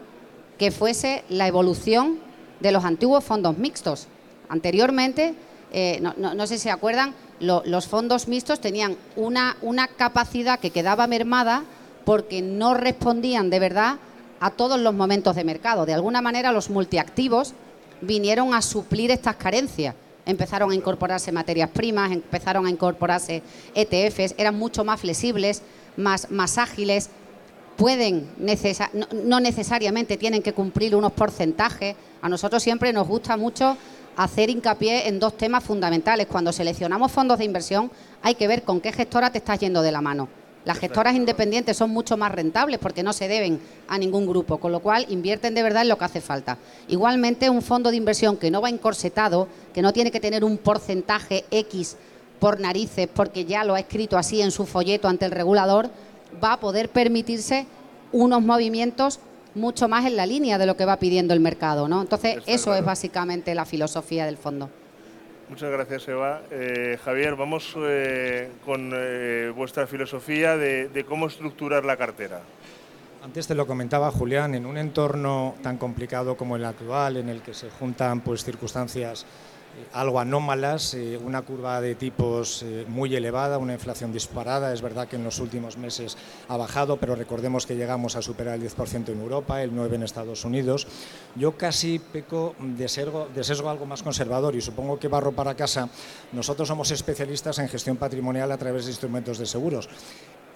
que 0.59 0.73
fuese 0.73 1.23
la 1.29 1.47
evolución 1.47 2.19
de 2.61 2.73
los 2.73 2.85
antiguos 2.85 3.23
fondos 3.23 3.57
mixtos. 3.59 4.09
Anteriormente, 4.49 5.35
eh, 5.73 6.01
no, 6.01 6.47
sé 6.47 6.57
si 6.57 6.65
se 6.65 6.71
acuerdan, 6.71 7.15
los 7.41 7.87
fondos 7.87 8.27
mixtos 8.27 8.61
tenían 8.61 8.97
una, 9.17 9.57
una 9.63 9.87
capacidad 9.87 10.59
que 10.59 10.71
quedaba 10.71 11.07
mermada 11.07 11.65
porque 12.05 12.43
no 12.43 12.75
respondían 12.75 13.51
de 13.51 13.59
verdad 13.61 13.99
a 14.43 14.51
todos 14.51 14.79
los 14.81 14.93
momentos 14.93 15.37
de 15.37 15.45
mercado. 15.45 15.87
De 15.87 15.95
alguna 15.95 16.21
manera 16.21 16.51
los 16.51 16.69
multiactivos 16.69 17.55
vinieron 18.01 18.55
a 18.55 18.61
suplir 18.61 19.13
estas 19.13 19.37
carencias. 19.37 19.95
Empezaron 20.27 20.73
a 20.73 20.75
incorporarse 20.75 21.31
materias 21.31 21.71
primas, 21.71 22.11
empezaron 22.11 22.67
a 22.67 22.71
incorporarse 22.71 23.41
ETFs, 23.73 24.35
eran 24.37 24.59
mucho 24.59 24.85
más 24.85 25.01
flexibles, 25.01 25.63
más, 25.97 26.29
más 26.33 26.59
ágiles, 26.59 27.09
pueden 27.77 28.29
no, 29.13 29.39
necesariamente 29.39 30.17
tienen 30.17 30.43
que 30.43 30.53
cumplir 30.53 30.97
unos 30.97 31.13
porcentajes. 31.13 31.95
A 32.21 32.29
nosotros 32.29 32.65
siempre 32.65 32.93
nos 32.93 33.07
gusta 33.07 33.37
mucho 33.37 33.77
hacer 34.17 34.51
hincapié 34.51 35.07
en 35.07 35.21
dos 35.21 35.37
temas 35.37 35.63
fundamentales. 35.63 36.27
Cuando 36.27 36.53
seleccionamos 36.53 37.13
fondos 37.13 37.39
de 37.39 37.45
inversión 37.45 37.93
hay 38.23 38.35
que 38.35 38.49
ver 38.49 38.65
con 38.65 38.81
qué 38.81 38.91
gestora 38.91 39.31
te 39.31 39.39
estás 39.39 39.61
yendo 39.61 39.83
de 39.83 39.93
la 39.93 40.01
mano. 40.01 40.42
Las 40.65 40.79
gestoras 40.79 41.17
independientes 41.17 41.77
son 41.77 41.91
mucho 41.91 42.17
más 42.17 42.31
rentables 42.31 42.79
porque 42.79 43.03
no 43.03 43.13
se 43.13 43.27
deben 43.27 43.61
a 43.89 43.99
ningún 43.99 44.27
grupo, 44.27 44.59
con 44.59 44.71
lo 44.71 44.81
cual 44.81 45.07
invierten 45.09 45.55
de 45.55 45.63
verdad 45.63 45.83
en 45.83 45.89
lo 45.89 45.99
que 45.99 46.05
hace 46.05 46.21
falta. 46.21 46.59
Igualmente, 46.89 47.51
un 47.51 47.63
fondo 47.63 47.91
de 47.91 47.97
inversión 47.97 48.37
que 48.37 48.51
no 48.51 48.63
va 48.63 48.69
encorsetado, 48.69 49.49
que 49.75 49.83
no 49.83 49.93
tiene 49.93 50.13
que 50.13 50.21
tener 50.21 50.45
un 50.45 50.59
porcentaje 50.59 51.45
X 51.51 51.97
por 52.39 52.61
narices, 52.61 53.09
porque 53.13 53.45
ya 53.45 53.65
lo 53.65 53.75
ha 53.75 53.81
escrito 53.81 54.17
así 54.17 54.41
en 54.41 54.53
su 54.53 54.67
folleto 54.67 55.09
ante 55.09 55.25
el 55.25 55.33
regulador, 55.33 55.91
va 56.43 56.55
a 56.55 56.61
poder 56.61 56.91
permitirse 56.91 57.67
unos 58.13 58.43
movimientos 58.43 59.19
mucho 59.55 59.89
más 59.89 60.07
en 60.07 60.17
la 60.17 60.27
línea 60.27 60.59
de 60.59 60.67
lo 60.67 60.77
que 60.77 60.85
va 60.85 60.99
pidiendo 60.99 61.35
el 61.35 61.41
mercado. 61.41 61.89
¿no? 61.89 62.01
Entonces, 62.01 62.39
eso 62.47 62.75
es 62.75 62.85
básicamente 62.85 63.55
la 63.55 63.65
filosofía 63.65 64.27
del 64.27 64.37
fondo. 64.37 64.71
Muchas 65.53 65.71
gracias, 65.71 66.09
Eva. 66.09 66.41
Eh, 66.51 66.99
Javier, 67.05 67.37
vamos 67.37 67.75
eh, 67.77 68.53
con 68.65 68.91
eh, 68.95 69.53
vuestra 69.55 69.87
filosofía 69.87 70.57
de, 70.57 71.05
cómo 71.07 71.27
estructurar 71.27 71.85
la 71.85 71.99
cartera. 71.99 72.41
Antes 73.23 73.47
te 73.47 73.55
lo 73.55 73.67
comentaba 73.67 74.11
Julián, 74.11 74.55
en 74.55 74.65
un 74.65 74.79
entorno 74.79 75.57
tan 75.63 75.77
complicado 75.77 76.39
como 76.39 76.57
el 76.57 76.65
actual, 76.65 77.19
en 77.19 77.29
el 77.29 77.43
que 77.43 77.53
se 77.53 77.69
juntan 77.69 78.23
pues, 78.23 78.45
circunstancias 78.45 79.27
algo 79.93 80.21
anómalas, 80.21 80.95
eh, 80.95 81.19
una 81.23 81.43
curva 81.43 81.81
de 81.81 81.95
tipos 81.95 82.63
eh, 82.63 82.85
muy 82.89 83.15
elevada, 83.15 83.59
una 83.59 83.75
inflación 83.75 84.13
disparada. 84.13 84.73
Es 84.73 84.83
verdad 84.83 85.09
que 85.09 85.17
en 85.17 85.25
los 85.25 85.39
últimos 85.39 85.77
meses 85.77 86.17
ha 86.49 86.57
bajado, 86.57 86.97
pero 86.97 87.15
recordemos 87.15 87.67
que 87.67 87.77
llegamos 87.77 88.17
a 88.17 88.23
superar 88.23 88.55
el 88.55 88.63
10% 88.63 89.09
en 89.09 89.21
Europa, 89.21 89.63
el 89.63 89.73
9% 89.73 89.95
en 89.95 90.03
Estados 90.03 90.45
Unidos. 90.45 90.87
Yo 91.37 91.57
casi 91.57 91.99
peco 91.99 92.55
de 92.59 92.89
sesgo, 92.89 93.29
de 93.35 93.45
sesgo 93.45 93.71
algo 93.71 93.87
más 93.87 94.03
conservador 94.03 94.55
y 94.55 94.61
supongo 94.61 94.99
que 94.99 95.09
barro 95.09 95.33
para 95.33 95.55
casa. 95.55 95.89
Nosotros 96.33 96.69
somos 96.69 96.91
especialistas 96.91 97.59
en 97.59 97.69
gestión 97.69 97.97
patrimonial 97.97 98.51
a 98.53 98.59
través 98.59 98.85
de 98.85 98.91
instrumentos 98.91 99.39
de 99.39 99.47
seguros 99.47 99.89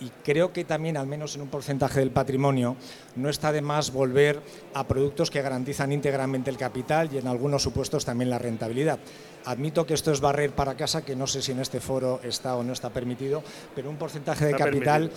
y 0.00 0.10
creo 0.24 0.52
que 0.52 0.64
también, 0.64 0.96
al 0.96 1.06
menos 1.06 1.34
en 1.36 1.42
un 1.42 1.48
porcentaje 1.48 2.00
del 2.00 2.10
patrimonio, 2.10 2.76
no 3.16 3.28
está 3.28 3.52
de 3.52 3.62
más 3.62 3.92
volver 3.92 4.40
a 4.74 4.84
productos 4.84 5.30
que 5.30 5.42
garantizan 5.42 5.92
íntegramente 5.92 6.50
el 6.50 6.58
capital 6.58 7.08
y 7.12 7.18
en 7.18 7.26
algunos 7.26 7.62
supuestos 7.62 8.04
también 8.04 8.30
la 8.30 8.38
rentabilidad. 8.38 8.98
Admito 9.44 9.86
que 9.86 9.94
esto 9.94 10.12
es 10.12 10.20
barrer 10.20 10.50
para 10.50 10.74
casa, 10.74 11.04
que 11.04 11.16
no 11.16 11.26
sé 11.26 11.40
si 11.40 11.52
en 11.52 11.60
este 11.60 11.80
foro 11.80 12.20
está 12.22 12.56
o 12.56 12.62
no 12.62 12.72
está 12.72 12.90
permitido, 12.90 13.42
pero 13.74 13.88
un 13.88 13.96
porcentaje 13.96 14.44
de 14.44 14.54
capital... 14.54 15.10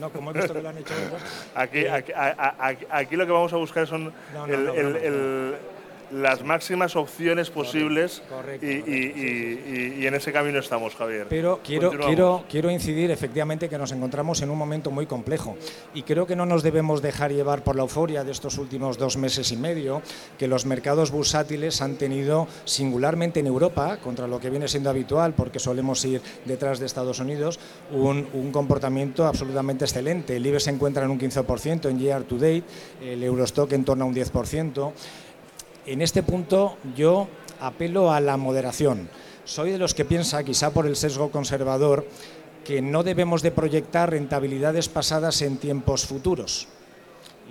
No, 0.00 0.10
como 0.10 0.30
he 0.30 0.34
visto 0.34 0.52
que 0.52 0.60
lo 0.60 0.70
han 0.70 0.78
hecho 0.78 0.92
Aquí, 1.54 1.86
aquí, 1.86 3.14
lo 3.14 3.26
que 3.26 3.32
vamos 3.32 3.52
a 3.52 3.56
buscar 3.56 3.86
son 3.86 4.12
el 4.48 5.54
las 6.10 6.44
máximas 6.44 6.96
opciones 6.96 7.50
posibles 7.50 8.22
y, 8.62 10.06
en 10.06 10.14
ese 10.14 10.32
camino 10.32 10.58
estamos, 10.58 10.94
Javier. 10.94 11.26
Pero 11.28 11.60
quiero, 11.64 11.90
quiero, 11.90 12.44
quiero 12.48 12.70
incidir 12.70 13.10
efectivamente 13.10 13.68
que 13.68 13.78
nos 13.78 13.92
encontramos 13.92 14.42
en 14.42 14.50
un 14.50 14.58
momento 14.58 14.90
muy 14.90 15.06
complejo 15.06 15.56
y 15.94 16.02
creo 16.02 16.26
que 16.26 16.36
no 16.36 16.46
nos 16.46 16.62
debemos 16.62 17.02
dejar 17.02 17.32
llevar 17.32 17.64
por 17.64 17.76
la 17.76 17.82
euforia 17.82 18.24
de 18.24 18.32
estos 18.32 18.58
últimos 18.58 18.98
dos 18.98 19.16
meses 19.16 19.50
y 19.52 19.56
medio, 19.56 20.02
que 20.38 20.48
los 20.48 20.66
mercados 20.66 21.10
bursátiles 21.10 21.80
han 21.80 21.96
tenido 21.96 22.46
singularmente 22.64 23.40
en 23.40 23.46
Europa, 23.46 23.98
contra 23.98 24.26
lo 24.26 24.40
que 24.40 24.50
viene 24.50 24.68
siendo 24.68 24.90
habitual, 24.90 25.34
porque 25.34 25.58
solemos 25.58 26.04
ir 26.04 26.20
detrás 26.44 26.78
de 26.78 26.86
Estados 26.86 27.20
Unidos, 27.20 27.58
un, 27.90 28.28
un 28.32 28.52
comportamiento 28.52 29.26
absolutamente 29.26 29.84
excelente. 29.84 30.36
El 30.36 30.46
IBE 30.46 30.60
se 30.60 30.70
encuentra 30.70 31.04
en 31.04 31.10
un 31.10 31.18
15% 31.18 31.88
en 31.88 31.98
year 31.98 32.24
to 32.24 32.36
date, 32.36 32.64
el 33.02 33.22
Eurostock 33.22 33.72
en 33.72 33.84
torno 33.84 34.04
a 34.04 34.08
un 34.08 34.14
10%. 34.14 34.92
En 35.86 36.00
este 36.00 36.22
punto 36.22 36.78
yo 36.96 37.28
apelo 37.60 38.12
a 38.12 38.20
la 38.20 38.36
moderación. 38.36 39.08
Soy 39.44 39.70
de 39.70 39.78
los 39.78 39.92
que 39.92 40.06
piensa, 40.06 40.42
quizá 40.42 40.70
por 40.70 40.86
el 40.86 40.96
sesgo 40.96 41.30
conservador, 41.30 42.06
que 42.64 42.80
no 42.80 43.02
debemos 43.02 43.42
de 43.42 43.50
proyectar 43.50 44.10
rentabilidades 44.10 44.88
pasadas 44.88 45.42
en 45.42 45.58
tiempos 45.58 46.06
futuros. 46.06 46.68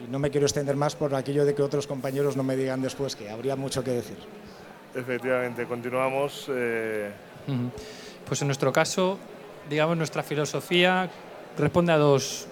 Y 0.03 0.09
no 0.09 0.17
me 0.17 0.31
quiero 0.31 0.47
extender 0.47 0.75
más 0.75 0.95
por 0.95 1.13
aquello 1.13 1.45
de 1.45 1.53
que 1.53 1.61
otros 1.61 1.85
compañeros 1.85 2.35
no 2.35 2.41
me 2.41 2.55
digan 2.55 2.81
después 2.81 3.15
que 3.15 3.29
habría 3.29 3.55
mucho 3.55 3.83
que 3.83 3.91
decir. 3.91 4.17
Efectivamente, 4.95 5.65
continuamos. 5.65 6.47
Eh. 6.49 7.11
Pues 8.25 8.41
en 8.41 8.47
nuestro 8.47 8.73
caso, 8.73 9.19
digamos, 9.69 9.95
nuestra 9.95 10.23
filosofía 10.23 11.09
responde 11.55 11.91
a 11.91 11.97
dos, 11.97 12.47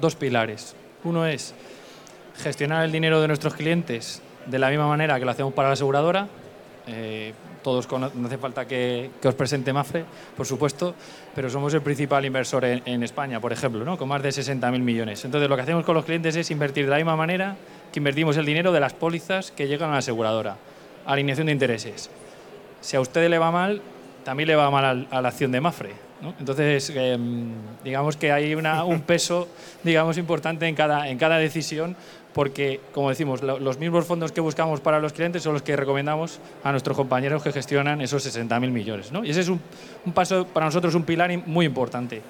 dos 0.00 0.16
pilares. 0.16 0.74
Uno 1.04 1.24
es 1.26 1.54
gestionar 2.42 2.84
el 2.84 2.90
dinero 2.90 3.20
de 3.20 3.28
nuestros 3.28 3.54
clientes 3.54 4.22
de 4.50 4.58
la 4.58 4.68
misma 4.68 4.88
manera 4.88 5.18
que 5.18 5.24
lo 5.24 5.30
hacemos 5.30 5.52
para 5.52 5.68
la 5.68 5.74
aseguradora. 5.74 6.28
Eh, 6.86 7.32
todos 7.62 7.86
no 7.92 8.26
hace 8.26 8.38
falta 8.38 8.66
que, 8.66 9.10
os 9.22 9.34
presente 9.34 9.72
Mafre, 9.72 10.04
por 10.36 10.46
supuesto, 10.46 10.94
pero 11.34 11.50
somos 11.50 11.74
el 11.74 11.82
principal 11.82 12.24
inversor 12.24 12.64
en, 12.64 13.02
España, 13.02 13.38
por 13.38 13.52
ejemplo, 13.52 13.84
¿no? 13.84 13.98
con 13.98 14.08
más 14.08 14.22
de 14.22 14.30
60.000 14.30 14.80
millones. 14.80 15.24
Entonces, 15.24 15.48
lo 15.48 15.56
que 15.56 15.62
hacemos 15.62 15.84
con 15.84 15.94
los 15.94 16.04
clientes 16.04 16.34
es 16.36 16.50
invertir 16.50 16.86
de 16.86 16.90
la 16.90 16.96
misma 16.96 17.16
manera 17.16 17.56
que 17.92 18.00
invertimos 18.00 18.36
el 18.38 18.46
dinero 18.46 18.72
de 18.72 18.80
las 18.80 18.94
pólizas 18.94 19.50
que 19.50 19.68
llegan 19.68 19.90
a 19.90 19.94
la 19.94 19.98
aseguradora. 19.98 20.56
Alineación 21.06 21.46
de 21.46 21.52
intereses. 21.52 22.10
Si 22.80 22.96
a 22.96 23.00
usted 23.00 23.28
le 23.28 23.38
va 23.38 23.50
mal, 23.50 23.82
también 24.24 24.48
le 24.48 24.56
va 24.56 24.70
mal 24.70 25.06
a, 25.10 25.20
la 25.20 25.28
acción 25.28 25.52
de 25.52 25.60
Mafre. 25.60 25.90
Entonces, 26.38 26.90
em, 26.94 27.50
digamos 27.82 28.16
que 28.16 28.30
hay 28.30 28.54
un 28.54 29.00
peso 29.06 29.48
digamos, 29.82 30.18
importante 30.18 30.66
en 30.66 30.74
cada, 30.74 31.08
en 31.08 31.18
cada 31.18 31.38
decisión 31.38 31.96
porque, 32.32 32.80
como 32.92 33.08
decimos, 33.08 33.42
los 33.42 33.78
mismos 33.78 34.06
fondos 34.06 34.30
que 34.30 34.40
buscamos 34.40 34.80
para 34.80 35.00
los 35.00 35.12
clientes 35.12 35.42
son 35.42 35.54
los 35.54 35.62
que 35.62 35.74
recomendamos 35.76 36.38
a 36.62 36.70
nuestros 36.70 36.96
compañeros 36.96 37.42
que 37.42 37.52
gestionan 37.52 38.00
esos 38.00 38.24
60.000 38.24 38.70
millones. 38.70 39.10
¿no? 39.10 39.24
Y 39.24 39.30
ese 39.30 39.40
es 39.40 39.48
un, 39.48 39.60
paso, 40.14 40.46
para 40.46 40.66
nosotros, 40.66 40.94
un 40.94 41.02
pilar 41.02 41.36
muy 41.46 41.66
importante. 41.66 42.22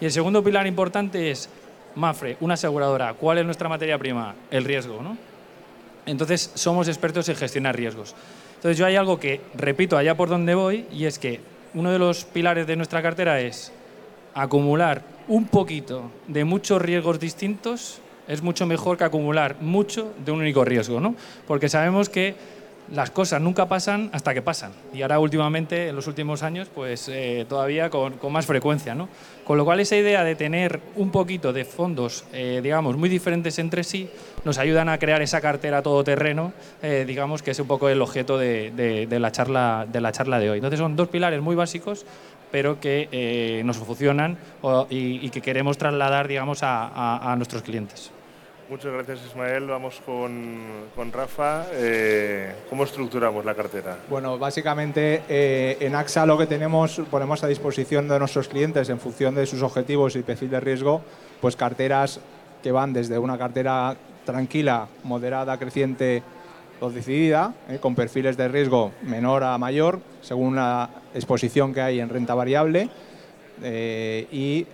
Y 0.00 0.04
el 0.04 0.12
segundo 0.12 0.44
pilar 0.44 0.66
importante 0.66 1.30
es 1.30 1.48
Mafre, 1.96 2.36
una 2.40 2.54
aseguradora. 2.54 3.14
¿Cuál 3.14 3.38
es 3.38 3.44
nuestra 3.44 3.68
materia 3.68 3.98
prima? 3.98 4.34
El 4.50 4.64
riesgo. 4.64 5.02
¿no? 5.02 5.16
Entonces, 6.06 6.52
somos 6.54 6.86
expertos 6.86 7.28
en 7.28 7.34
gestionar 7.36 7.74
riesgos. 7.74 8.14
Entonces, 8.56 8.78
yo 8.78 8.86
hay 8.86 8.94
algo 8.94 9.18
que 9.18 9.40
repito 9.54 9.96
allá 9.96 10.16
por 10.16 10.28
donde 10.28 10.54
voy 10.54 10.86
y 10.92 11.06
es 11.06 11.18
que 11.18 11.40
uno 11.74 11.90
de 11.90 11.98
los 11.98 12.24
pilares 12.24 12.66
de 12.66 12.76
nuestra 12.76 13.02
cartera 13.02 13.40
es 13.40 13.72
acumular 14.34 15.02
un 15.26 15.46
poquito 15.46 16.10
de 16.28 16.44
muchos 16.44 16.80
riesgos 16.80 17.18
distintos 17.18 18.00
es 18.28 18.42
mucho 18.42 18.66
mejor 18.66 18.96
que 18.96 19.04
acumular 19.04 19.56
mucho 19.60 20.12
de 20.24 20.30
un 20.32 20.40
único 20.40 20.64
riesgo, 20.64 21.00
¿no? 21.00 21.14
Porque 21.46 21.68
sabemos 21.68 22.08
que 22.08 22.36
las 22.92 23.10
cosas 23.10 23.40
nunca 23.40 23.66
pasan 23.66 24.10
hasta 24.12 24.32
que 24.32 24.42
pasan. 24.42 24.72
Y 24.92 25.02
ahora 25.02 25.18
últimamente, 25.18 25.88
en 25.88 25.96
los 25.96 26.06
últimos 26.06 26.42
años, 26.42 26.68
pues 26.74 27.08
eh, 27.08 27.44
todavía 27.48 27.90
con, 27.90 28.14
más 28.30 28.46
frecuencia, 28.46 28.94
¿no? 28.94 29.08
Con 29.44 29.58
lo 29.58 29.64
cual 29.64 29.80
esa 29.80 29.96
idea 29.96 30.24
de 30.24 30.34
tener 30.34 30.80
un 30.96 31.10
poquito 31.10 31.52
de 31.52 31.64
fondos, 31.64 32.24
eh, 32.32 32.60
digamos, 32.62 32.96
muy 32.96 33.08
diferentes 33.08 33.58
entre 33.58 33.84
sí, 33.84 34.08
nos 34.44 34.58
ayudan 34.58 34.88
a 34.88 34.98
crear 34.98 35.22
esa 35.22 35.40
cartera 35.40 35.82
todoterreno, 35.82 36.52
eh, 36.82 37.04
digamos, 37.06 37.42
que 37.42 37.50
es 37.50 37.60
un 37.60 37.66
poco 37.66 37.88
el 37.88 38.00
objeto 38.00 38.38
de, 38.38 39.06
la 39.10 39.32
charla, 39.32 39.86
de 39.86 40.50
hoy. 40.50 40.58
Entonces 40.58 40.78
son 40.78 40.96
dos 40.96 41.08
pilares 41.08 41.40
muy 41.40 41.56
básicos 41.56 42.06
pero 42.50 42.80
que 42.80 43.60
nos 43.62 43.76
funcionan 43.76 44.38
y, 44.88 45.28
que 45.28 45.42
queremos 45.42 45.76
trasladar 45.76 46.28
digamos, 46.28 46.60
a 46.62 47.34
nuestros 47.36 47.60
clientes. 47.60 48.10
Muchas 48.68 48.92
gracias 48.92 49.20
Ismael. 49.26 49.66
Vamos 49.66 50.02
con, 50.04 51.10
Rafa. 51.10 51.64
Eh, 51.72 52.52
¿Cómo 52.68 52.84
estructuramos 52.84 53.42
la 53.42 53.54
cartera? 53.54 53.96
Bueno, 54.10 54.36
básicamente 54.36 55.22
eh, 55.26 55.78
en 55.80 55.94
AXA 55.94 56.26
lo 56.26 56.36
que 56.36 56.46
tenemos, 56.46 57.00
ponemos 57.10 57.42
a 57.42 57.46
disposición 57.46 58.08
de 58.08 58.18
nuestros 58.18 58.46
clientes 58.46 58.90
en 58.90 59.00
función 59.00 59.34
de 59.34 59.46
sus 59.46 59.62
objetivos 59.62 60.16
y 60.16 60.22
perfil 60.22 60.50
de 60.50 60.60
riesgo, 60.60 61.00
pues 61.40 61.56
carteras 61.56 62.20
que 62.62 62.70
van 62.70 62.92
desde 62.92 63.18
una 63.18 63.38
cartera 63.38 63.96
tranquila, 64.26 64.86
moderada, 65.02 65.58
creciente 65.58 66.22
o 66.80 66.90
decidida, 66.90 67.54
eh, 67.70 67.78
con 67.80 67.94
perfiles 67.94 68.36
de 68.36 68.48
riesgo 68.48 68.92
menor 69.00 69.44
a 69.44 69.56
mayor, 69.56 70.00
según 70.20 70.56
la 70.56 70.90
exposición 71.14 71.72
que 71.72 71.80
hay 71.80 72.00
en 72.00 72.10
renta 72.10 72.34
variable 72.34 72.90
y 74.30 74.66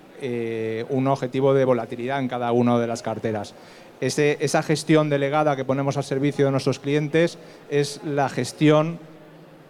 un 0.88 1.06
objetivo 1.06 1.52
de 1.52 1.66
volatilidad 1.66 2.18
en 2.18 2.28
cada 2.28 2.50
una 2.52 2.78
de 2.78 2.86
las 2.86 3.02
carteras. 3.02 3.54
Esa 4.00 4.62
gestión 4.62 5.08
delegada 5.08 5.56
que 5.56 5.64
ponemos 5.64 5.96
al 5.96 6.04
servicio 6.04 6.44
de 6.44 6.50
nuestros 6.50 6.78
clientes 6.78 7.38
es 7.70 8.00
la 8.04 8.28
gestión 8.28 8.98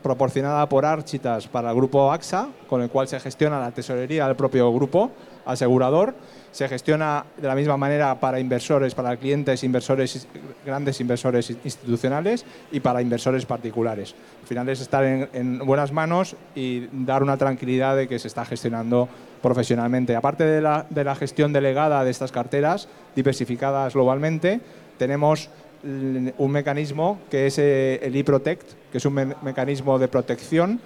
proporcionada 0.02 0.68
por 0.68 0.84
Architas 0.84 1.48
para 1.48 1.70
el 1.70 1.76
grupo 1.76 2.12
AXA, 2.12 2.48
con 2.66 2.82
el 2.82 2.90
cual 2.90 3.08
se 3.08 3.20
gestiona 3.20 3.60
la 3.60 3.70
tesorería 3.70 4.26
del 4.26 4.36
propio 4.36 4.72
grupo 4.72 5.10
asegurador 5.44 6.14
se 6.54 6.68
gestiona 6.68 7.24
de 7.36 7.48
la 7.48 7.56
misma 7.56 7.76
manera 7.76 8.20
para 8.20 8.38
inversores, 8.38 8.94
para 8.94 9.16
clientes, 9.16 9.64
inversores, 9.64 10.28
grandes 10.64 11.00
inversores 11.00 11.50
institucionales 11.50 12.44
y 12.70 12.78
para 12.78 13.02
inversores 13.02 13.44
particulares. 13.44 14.14
Al 14.42 14.46
final 14.46 14.68
es 14.68 14.80
estar 14.80 15.04
en, 15.04 15.58
buenas 15.58 15.90
manos 15.90 16.36
y 16.54 16.86
dar 16.92 17.24
una 17.24 17.36
tranquilidad 17.36 17.96
de 17.96 18.06
que 18.06 18.20
se 18.20 18.28
está 18.28 18.44
gestionando 18.44 19.08
profesionalmente. 19.44 20.16
Aparte 20.16 20.42
de 20.42 20.62
la, 20.62 21.14
gestión 21.16 21.52
delegada 21.52 22.02
de 22.02 22.10
estas 22.10 22.32
carteras, 22.32 22.88
diversificadas 23.14 23.92
globalmente, 23.92 24.62
tenemos 24.96 25.50
un 25.84 26.50
mecanismo 26.50 27.18
que 27.30 27.46
es 27.46 27.58
eh, 27.58 28.00
el 28.02 28.16
eProtect, 28.16 28.72
que 28.90 28.96
es 28.96 29.04
un 29.04 29.34
mecanismo 29.42 29.98
de 29.98 30.08
protección 30.08 30.80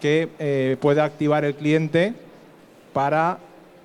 que 0.00 0.28
eh, 0.38 0.76
puede 0.80 1.00
activar 1.00 1.44
el 1.44 1.56
cliente 1.56 2.14
para 2.92 3.38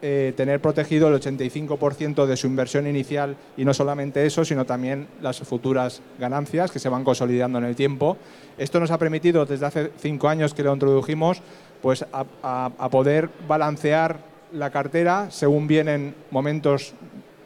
eh, 0.03 0.33
tener 0.37 0.59
protegido 0.59 1.07
el 1.07 1.19
85% 1.19 2.27
de 2.27 2.37
su 2.37 2.45
inversión 2.45 2.85
inicial 2.85 3.35
y 3.57 3.65
no 3.65 3.73
solamente 3.73 4.23
eso, 4.23 4.45
sino 4.45 4.65
también 4.65 5.07
las 5.19 5.39
futuras 5.39 6.03
ganancias 6.19 6.69
que 6.69 6.77
se 6.77 6.89
van 6.89 7.03
consolidando 7.03 7.57
en 7.57 7.65
el 7.65 7.75
tiempo. 7.75 8.17
Esto 8.59 8.79
nos 8.79 8.91
ha 8.91 8.99
permitido 8.99 9.47
desde 9.47 9.65
hace 9.65 9.91
cinco 9.97 10.29
años 10.29 10.53
que 10.53 10.61
lo 10.61 10.73
introdujimos 10.73 11.41
pues 11.81 12.05
a, 12.11 12.89
poder 12.89 13.29
balancear 13.47 14.19
la 14.53 14.69
cartera 14.69 15.31
según 15.31 15.67
vienen 15.67 16.15
momentos 16.29 16.93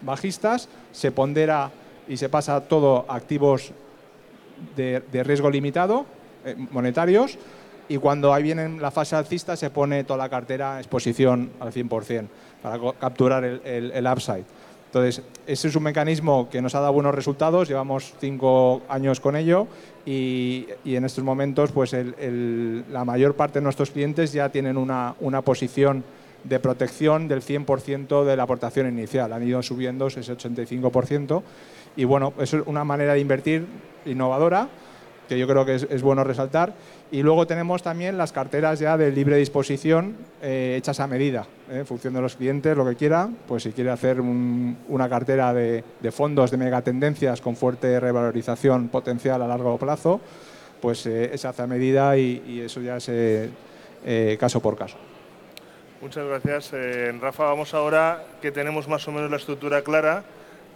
bajistas, 0.01 0.69
se 0.91 1.11
pondera 1.11 1.71
y 2.07 2.17
se 2.17 2.29
pasa 2.29 2.61
todo 2.61 3.05
a 3.07 3.15
activos 3.15 3.71
de, 4.75 5.23
riesgo 5.23 5.49
limitado, 5.49 6.05
eh, 6.45 6.55
monetarios, 6.71 7.37
y 7.87 7.97
cuando 7.97 8.33
ahí 8.33 8.43
viene 8.43 8.79
la 8.79 8.91
fase 8.91 9.15
alcista 9.15 9.55
se 9.55 9.69
pone 9.69 10.03
toda 10.03 10.17
la 10.17 10.29
cartera 10.29 10.77
a 10.77 10.79
exposición 10.79 11.51
al 11.59 11.71
100% 11.71 12.27
para 12.61 12.79
capturar 12.99 13.43
el, 13.43 14.07
upside. 14.11 14.45
Entonces, 14.95 15.25
ese 15.45 15.67
es 15.67 15.75
un 15.75 15.83
mecanismo 15.83 16.47
que 16.49 16.61
nos 16.61 16.73
ha 16.73 16.79
dado 16.79 16.93
buenos 16.93 17.13
resultados, 17.13 17.67
llevamos 17.67 18.13
cinco 18.21 18.81
años 18.87 19.19
con 19.19 19.35
ello 19.35 19.67
y, 20.05 20.67
en 20.85 21.03
estos 21.03 21.21
momentos 21.21 21.73
pues 21.73 21.93
la 21.93 23.03
mayor 23.03 23.35
parte 23.35 23.59
de 23.59 23.63
nuestros 23.63 23.91
clientes 23.91 24.31
ya 24.31 24.47
tienen 24.47 24.77
una, 24.77 25.15
una 25.19 25.41
posición 25.41 26.05
de 26.45 26.61
protección 26.61 27.27
del 27.27 27.41
100% 27.41 28.23
de 28.23 28.37
la 28.37 28.43
aportación 28.43 28.87
inicial, 28.87 29.33
han 29.33 29.45
ido 29.45 29.61
subiendo 29.61 30.07
ese 30.07 30.21
85% 30.21 31.43
y 31.97 32.05
bueno, 32.05 32.31
es 32.39 32.53
una 32.53 32.85
manera 32.85 33.15
de 33.15 33.19
invertir 33.19 33.67
innovadora 34.05 34.69
que 35.27 35.37
yo 35.37 35.47
creo 35.47 35.65
que 35.65 35.75
es, 35.75 36.01
bueno 36.01 36.23
resaltar. 36.23 36.73
Y 37.11 37.23
luego 37.23 37.47
tenemos 37.47 37.83
también 37.83 38.17
las 38.17 38.31
carteras 38.31 38.79
ya 38.79 38.97
de 38.97 39.11
libre 39.11 39.37
disposición 39.37 40.15
eh, 40.41 40.75
hechas 40.77 40.99
a 40.99 41.07
medida, 41.07 41.47
eh, 41.69 41.79
en 41.79 41.85
función 41.85 42.13
de 42.13 42.21
los 42.21 42.35
clientes, 42.35 42.75
lo 42.75 42.85
que 42.85 42.95
quiera, 42.95 43.29
pues 43.47 43.63
si 43.63 43.71
quiere 43.71 43.91
hacer 43.91 44.21
una 44.21 45.09
cartera 45.09 45.53
de, 45.53 45.83
fondos 46.11 46.51
de 46.51 46.57
megatendencias 46.57 47.41
con 47.41 47.55
fuerte 47.55 47.99
revalorización 47.99 48.89
potencial 48.89 49.41
a 49.41 49.47
largo 49.47 49.77
plazo, 49.77 50.21
pues 50.81 51.05
eh, 51.05 51.37
se 51.37 51.47
hace 51.47 51.61
a 51.61 51.67
medida 51.67 52.17
y, 52.17 52.61
eso 52.65 52.81
ya 52.81 52.97
es 52.97 53.49
caso 54.39 54.61
por 54.61 54.77
caso. 54.77 54.97
Muchas 56.01 56.27
gracias. 56.27 56.71
Rafa, 57.19 57.45
vamos 57.45 57.73
ahora 57.73 58.23
que 58.41 58.51
tenemos 58.51 58.87
más 58.87 59.07
o 59.07 59.11
menos 59.11 59.31
la 59.31 59.37
estructura 59.37 59.81
clara 59.81 60.23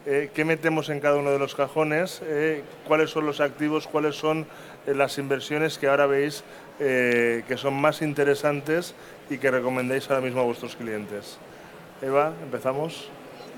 eh, 0.06 0.32
qué 0.34 0.46
metemos 0.46 0.90
en 0.90 1.02
cada 1.02 1.18
uno 1.18 1.32
de 1.32 1.40
los 1.40 1.56
cajones, 1.56 2.22
eh, 2.24 2.64
cuáles 2.88 3.10
son 3.10 3.26
los 3.26 3.42
activos, 3.42 3.86
cuáles 3.86 4.16
son 4.16 4.48
eh, 4.88 4.96
las 4.96 5.18
inversiones 5.18 5.78
que 5.78 5.88
ahora 5.88 6.06
veis 6.06 6.44
que 6.80 7.58
son 7.58 7.74
más 7.74 8.02
interesantes 8.02 8.94
y 9.30 9.38
que 9.38 9.52
recomendáis 9.52 10.10
ahora 10.10 10.22
mismo 10.22 10.40
a 10.40 10.44
vuestros 10.46 10.78
clientes. 10.78 11.38
Eva, 12.02 12.32
empezamos. 12.42 13.10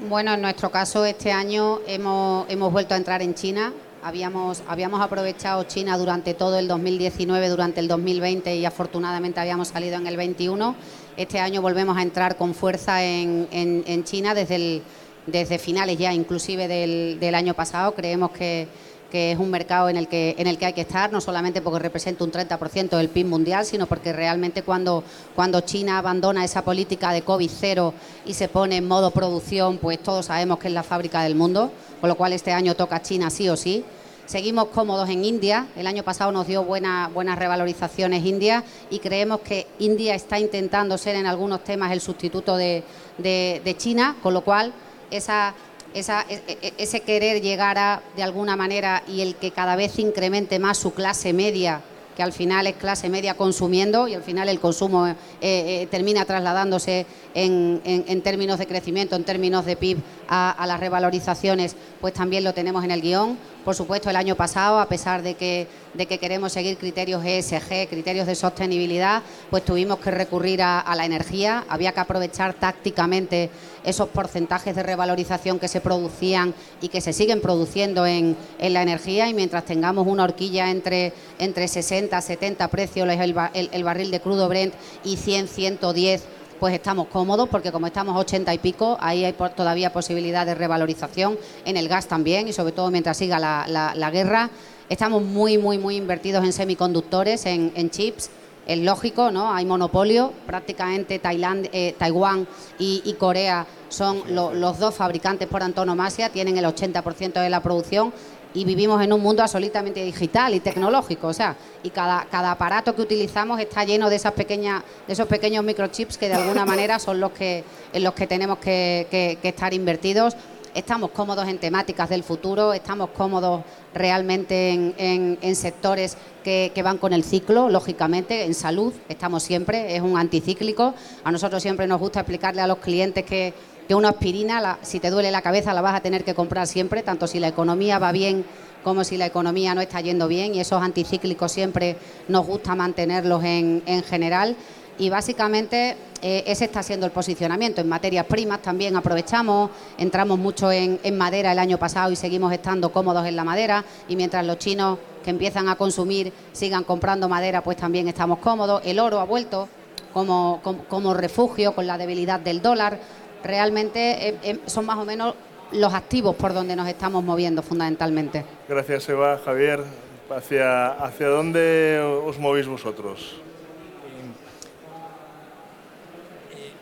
Bueno, 0.10 0.34
en 0.34 0.41
nuestro 0.41 0.71
caso 0.71 1.06
este 1.06 1.32
año 1.32 1.82
hemos, 1.86 2.49
hemos 2.49 2.71
vuelto 2.71 2.95
a 2.95 2.97
entrar 2.97 3.21
en 3.21 3.36
China. 3.36 3.73
Habíamos, 4.01 4.63
habíamos 4.67 5.01
aprovechado 5.01 5.65
China 5.65 5.99
durante 5.99 6.34
todo 6.34 6.58
el 6.58 6.67
2019, 6.67 7.47
durante 7.49 7.80
el 7.80 7.88
2020 7.88 8.56
y 8.56 8.65
afortunadamente 8.65 9.39
habíamos 9.39 9.67
salido 9.67 9.97
en 9.97 10.08
el 10.08 10.17
21. 10.17 10.75
Este 11.15 11.39
año 11.39 11.62
volvemos 11.62 11.95
a 11.97 12.01
entrar 12.01 12.38
con 12.38 12.56
fuerza 12.56 13.04
en, 13.04 13.47
en 13.51 14.04
China 14.04 14.34
desde 14.34 14.56
el 14.56 14.84
desde 15.25 15.60
finales 15.60 15.97
ya 15.97 16.13
inclusive 16.13 16.67
del, 16.67 17.36
año 17.36 17.53
pasado. 17.53 17.93
Creemos 17.93 18.31
que, 18.31 18.67
es 19.12 19.38
un 19.38 19.49
mercado 19.49 19.89
en 19.89 19.97
el, 19.97 20.07
que, 20.07 20.36
en 20.38 20.47
el 20.47 20.57
que 20.57 20.67
hay 20.67 20.73
que 20.73 20.81
estar, 20.81 21.12
no 21.12 21.19
solamente 21.19 21.62
porque 21.62 21.79
representa 21.79 22.23
un 22.23 22.31
30% 22.31 22.95
del 22.95 23.10
PIB 23.10 23.25
mundial, 23.25 23.65
sino 23.65 23.86
porque 23.86 24.13
realmente 24.13 24.63
cuando, 24.63 25.03
cuando 25.36 25.60
China 25.62 25.97
abandona 25.97 26.45
esa 26.45 26.63
política 26.63 27.12
de 27.12 27.21
COVID 27.21 27.49
cero 27.53 27.93
y 28.25 28.34
se 28.34 28.47
pone 28.47 28.77
en 28.77 28.88
modo 28.88 29.12
producción, 29.12 29.79
pues 29.79 30.01
todos 30.01 30.27
sabemos 30.27 30.60
que 30.60 30.69
es 30.69 30.73
la 30.73 30.84
fábrica 30.84 31.23
del 31.23 31.36
mundo, 31.36 31.71
con 31.99 32.07
lo 32.07 32.15
cual 32.15 32.31
este 32.31 32.53
año 32.53 32.73
toca 32.73 33.01
China 33.01 33.29
sí 33.29 33.49
o 33.49 33.57
sí. 33.57 33.84
Seguimos 34.27 34.67
cómodos 34.67 35.10
en 35.10 35.25
India. 35.25 35.67
El 35.75 35.88
año 35.88 36.03
pasado 36.03 36.31
nos 36.31 36.47
dio 36.47 36.63
buenas 36.63 37.38
revalorizaciones 37.38 38.25
India 38.25 38.63
y 38.89 38.99
creemos 38.99 39.41
que 39.41 39.67
India 39.79 40.15
está 40.15 40.39
intentando 40.39 40.97
ser 40.97 41.17
en 41.17 41.25
algunos 41.25 41.65
temas 41.65 41.91
el 41.91 41.99
sustituto 41.99 42.55
de, 42.55 42.81
de 43.17 43.75
China, 43.77 44.15
con 44.23 44.34
lo 44.34 44.39
cual 44.45 44.71
esa, 45.12 45.54
esa, 45.93 46.26
e, 46.30 46.41
e, 46.47 46.74
ese 46.78 47.02
querer 47.02 47.41
llegar 47.41 47.78
a, 47.78 48.02
de 48.15 48.24
alguna 48.24 48.56
manera, 48.56 49.04
y 49.08 49.21
el 49.21 49.36
que 49.36 49.52
cada 49.52 49.76
vez 49.76 50.00
incremente 50.00 50.60
más 50.60 50.78
su 50.78 50.93
clase 50.93 51.34
media, 51.34 51.82
que 52.15 52.24
al 52.24 52.34
final 52.34 52.67
es 52.67 52.76
clase 52.76 53.10
media 53.10 53.36
consumiendo 53.36 54.08
y 54.08 54.13
al 54.13 54.24
final 54.24 54.50
el 54.50 54.60
consumo 54.60 55.08
eh, 55.08 55.15
eh, 55.41 55.88
termina 55.89 56.26
trasladándose 56.26 57.06
en, 57.34 58.21
términos 58.21 58.60
de 58.60 58.67
crecimiento, 58.67 59.15
en 59.15 59.24
términos 59.24 59.65
de 59.65 59.76
PIB 59.76 59.97
a, 60.34 60.65
las 60.65 60.80
revalorizaciones, 60.80 61.76
pues 62.00 62.13
también 62.13 62.46
lo 62.46 62.54
tenemos 62.54 62.86
en 62.86 62.91
el 62.91 63.02
guion. 63.02 63.38
Por 63.65 63.76
supuesto, 63.76 64.10
el 64.10 64.15
año 64.15 64.36
pasado, 64.36 64.80
a 64.80 64.88
pesar 64.88 65.22
de 65.22 65.36
que, 65.36 65.67
de 65.94 66.06
que 66.06 66.20
queremos 66.20 66.54
seguir 66.54 66.78
criterios 66.78 67.24
ESG, 67.24 67.89
criterios 67.89 68.26
de 68.26 68.36
sostenibilidad, 68.36 69.24
pues 69.50 69.65
tuvimos 69.65 70.00
que 70.00 70.10
recurrir 70.10 70.62
a, 70.63 70.96
la 70.96 71.06
energía. 71.06 71.65
Había 71.67 71.91
que 71.91 72.00
aprovechar 72.00 72.54
tácticamente 72.54 73.50
esos 73.84 74.08
porcentajes 74.08 74.74
de 74.74 74.84
revalorización 74.84 75.60
que 75.60 75.67
se 75.67 75.82
producían 75.82 76.56
y 76.82 76.88
que 76.88 77.02
se 77.02 77.12
siguen 77.12 77.41
produciendo 77.41 78.06
en, 78.06 78.38
la 78.58 78.82
energía. 78.82 79.28
Y 79.28 79.34
mientras 79.34 79.65
tengamos 79.65 80.08
una 80.08 80.24
horquilla 80.24 80.72
entre, 80.72 81.12
entre 81.39 81.67
60, 81.67 82.20
70 82.22 82.67
precios, 82.70 83.08
el, 83.10 83.70
el 83.74 83.84
barril 83.84 84.12
de 84.12 84.22
crudo 84.22 84.48
Brent 84.48 84.74
y 85.04 85.17
100, 85.17 85.50
110 85.50 86.24
pues 86.62 86.76
estamos 86.76 87.08
cómodos 87.08 87.50
porque 87.50 87.71
como 87.71 87.88
estamos 87.88 88.15
80 88.15 88.54
y 88.54 88.60
pico, 88.60 88.95
ahí 89.02 89.26
hay 89.26 89.34
todavía 89.34 89.91
posibilidad 89.91 90.45
de 90.45 90.54
revalorización, 90.54 91.39
en 91.65 91.76
el 91.76 91.88
gas 91.88 92.08
también 92.08 92.47
y 92.47 92.54
sobre 92.54 92.71
todo 92.71 92.91
mientras 92.91 93.17
siga 93.17 93.39
la, 93.39 94.12
guerra. 94.12 94.52
Estamos 94.88 95.24
muy, 95.24 95.58
muy, 95.58 95.80
muy 95.80 95.95
invertidos 95.95 96.45
en 96.45 96.54
semiconductores, 96.54 97.47
en, 97.47 97.89
chips. 97.89 98.30
Es 98.67 98.78
lógico, 98.78 99.32
¿no? 99.32 99.52
Hay 99.52 99.65
monopolio. 99.65 100.34
Prácticamente 100.45 101.19
eh, 101.19 101.95
Taiwán 101.97 102.47
y, 102.78 103.15
Corea 103.17 103.65
son 103.89 104.21
los 104.30 104.78
dos 104.78 104.93
fabricantes 104.93 105.47
por 105.47 105.63
antonomasia, 105.63 106.30
tienen 106.30 106.60
el 106.60 106.65
80% 106.65 107.41
de 107.41 107.50
la 107.50 107.63
producción 107.63 108.13
y 108.53 108.65
vivimos 108.65 109.01
en 109.01 109.13
un 109.13 109.21
mundo 109.21 109.41
absolutamente 109.41 110.03
digital 110.03 110.53
y 110.53 110.59
tecnológico, 110.59 111.27
o 111.27 111.33
sea, 111.33 111.55
y 111.83 111.89
cada, 111.89 112.25
cada 112.25 112.51
aparato 112.51 112.95
que 112.95 113.01
utilizamos 113.01 113.59
está 113.59 113.83
lleno 113.83 114.09
de 114.09 114.17
esas 114.17 114.33
pequeñas, 114.33 114.83
de 115.07 115.13
esos 115.13 115.27
pequeños 115.27 115.63
microchips 115.63 116.17
que 116.17 116.27
de 116.27 116.35
alguna 116.35 116.65
manera 116.65 116.99
son 116.99 117.19
los 117.19 117.31
que 117.31 117.63
en 117.93 118.03
los 118.03 118.13
que 118.13 118.27
tenemos 118.27 118.59
que, 118.59 119.37
estar 119.41 119.73
invertidos. 119.73 120.35
Estamos 120.73 121.11
cómodos 121.11 121.49
en 121.49 121.57
temáticas 121.57 122.07
del 122.07 122.23
futuro, 122.23 122.71
estamos 122.71 123.09
cómodos 123.09 123.61
realmente 123.93 124.71
en, 124.71 125.55
sectores 125.55 126.15
que, 126.45 126.71
que, 126.73 126.81
van 126.81 126.97
con 126.97 127.11
el 127.11 127.25
ciclo, 127.25 127.67
lógicamente, 127.67 128.45
en 128.45 128.53
salud 128.53 128.93
estamos 129.09 129.43
siempre, 129.43 129.97
es 129.97 130.01
un 130.01 130.17
anticíclico. 130.17 130.93
A 131.25 131.31
nosotros 131.31 131.61
siempre 131.61 131.87
nos 131.87 131.99
gusta 131.99 132.21
explicarle 132.21 132.61
a 132.61 132.67
los 132.67 132.77
clientes 132.77 133.25
que 133.25 133.53
que 133.91 133.95
una 133.95 134.08
aspirina, 134.08 134.80
si 134.84 135.01
te 135.01 135.10
duele 135.10 135.32
la 135.32 135.41
cabeza, 135.41 135.73
la 135.73 135.82
vas 135.82 135.95
a 135.95 135.99
tener 135.99 136.23
que 136.23 136.34
comprar 136.34 136.65
siempre, 136.65 137.04
tanto 137.04 137.27
si 137.27 137.41
la 137.41 137.49
economía 137.49 137.99
va 137.99 138.13
bien 138.13 138.45
como 138.86 139.04
si 139.04 139.17
la 139.17 139.25
economía 139.25 139.75
no 139.75 139.82
está 139.82 139.99
yendo 139.99 140.30
bien, 140.30 140.56
y 140.56 140.62
esos 140.62 140.82
anticíclicos 140.82 141.51
siempre 141.51 141.97
nos 142.30 142.47
gusta 142.47 142.73
mantenerlos 142.73 143.43
en, 143.43 143.84
general. 144.08 144.56
Y 144.97 145.10
básicamente 145.10 145.97
eh, 146.21 146.45
ese 146.47 146.63
está 146.63 146.82
siendo 146.84 147.06
el 147.06 147.12
posicionamiento. 147.12 147.82
En 147.82 147.89
materias 147.89 148.25
primas 148.27 148.62
también 148.62 148.95
aprovechamos, 148.95 149.71
entramos 149.97 150.39
mucho 150.39 150.71
en, 150.71 150.97
madera 151.17 151.51
el 151.51 151.60
año 151.60 151.77
pasado 151.77 152.13
y 152.13 152.15
seguimos 152.15 152.54
estando 152.54 152.93
cómodos 152.93 153.27
en 153.27 153.36
la 153.36 153.43
madera. 153.43 153.84
Y 154.08 154.15
mientras 154.15 154.45
los 154.45 154.58
chinos 154.58 154.99
que 155.21 155.32
empiezan 155.32 155.67
a 155.67 155.75
consumir 155.75 156.32
sigan 156.54 156.86
comprando 156.86 157.27
madera, 157.27 157.62
pues 157.62 157.75
también 157.75 158.08
estamos 158.08 158.39
cómodos. 158.39 158.84
El 158.86 158.99
oro 158.99 159.19
ha 159.19 159.25
vuelto 159.25 159.67
como, 160.13 160.62
como, 160.88 161.13
refugio 161.13 161.73
con 161.73 161.88
la 161.88 161.97
debilidad 161.97 162.39
del 162.39 162.62
dólar. 162.62 162.99
Realmente 163.43 164.30
eh, 164.30 164.38
eh, 164.43 164.60
son 164.65 164.86
más 164.86 164.97
o 164.97 165.06
menos 165.06 165.36
los 165.71 165.93
activos 165.93 166.36
por 166.36 166.54
donde 166.54 166.75
nos 166.75 166.88
estamos 166.88 167.23
moviendo 167.23 167.62
fundamentalmente. 167.62 168.45
Gracias, 168.67 169.08
Eva. 169.10 169.39
Javier, 169.43 169.84
¿hacia, 170.30 170.88
hacia 170.91 171.27
dónde 171.27 171.99
os 172.25 172.38
movéis 172.38 172.67
vosotros? 172.67 173.41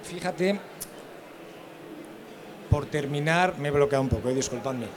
Fíjate, 0.03 0.59
por 2.69 2.87
terminar, 2.87 3.59
me 3.59 3.67
he 3.67 3.71
bloqueado 3.71 4.01
un 4.01 4.09
poco, 4.09 4.29
disculpadme. 4.29 4.87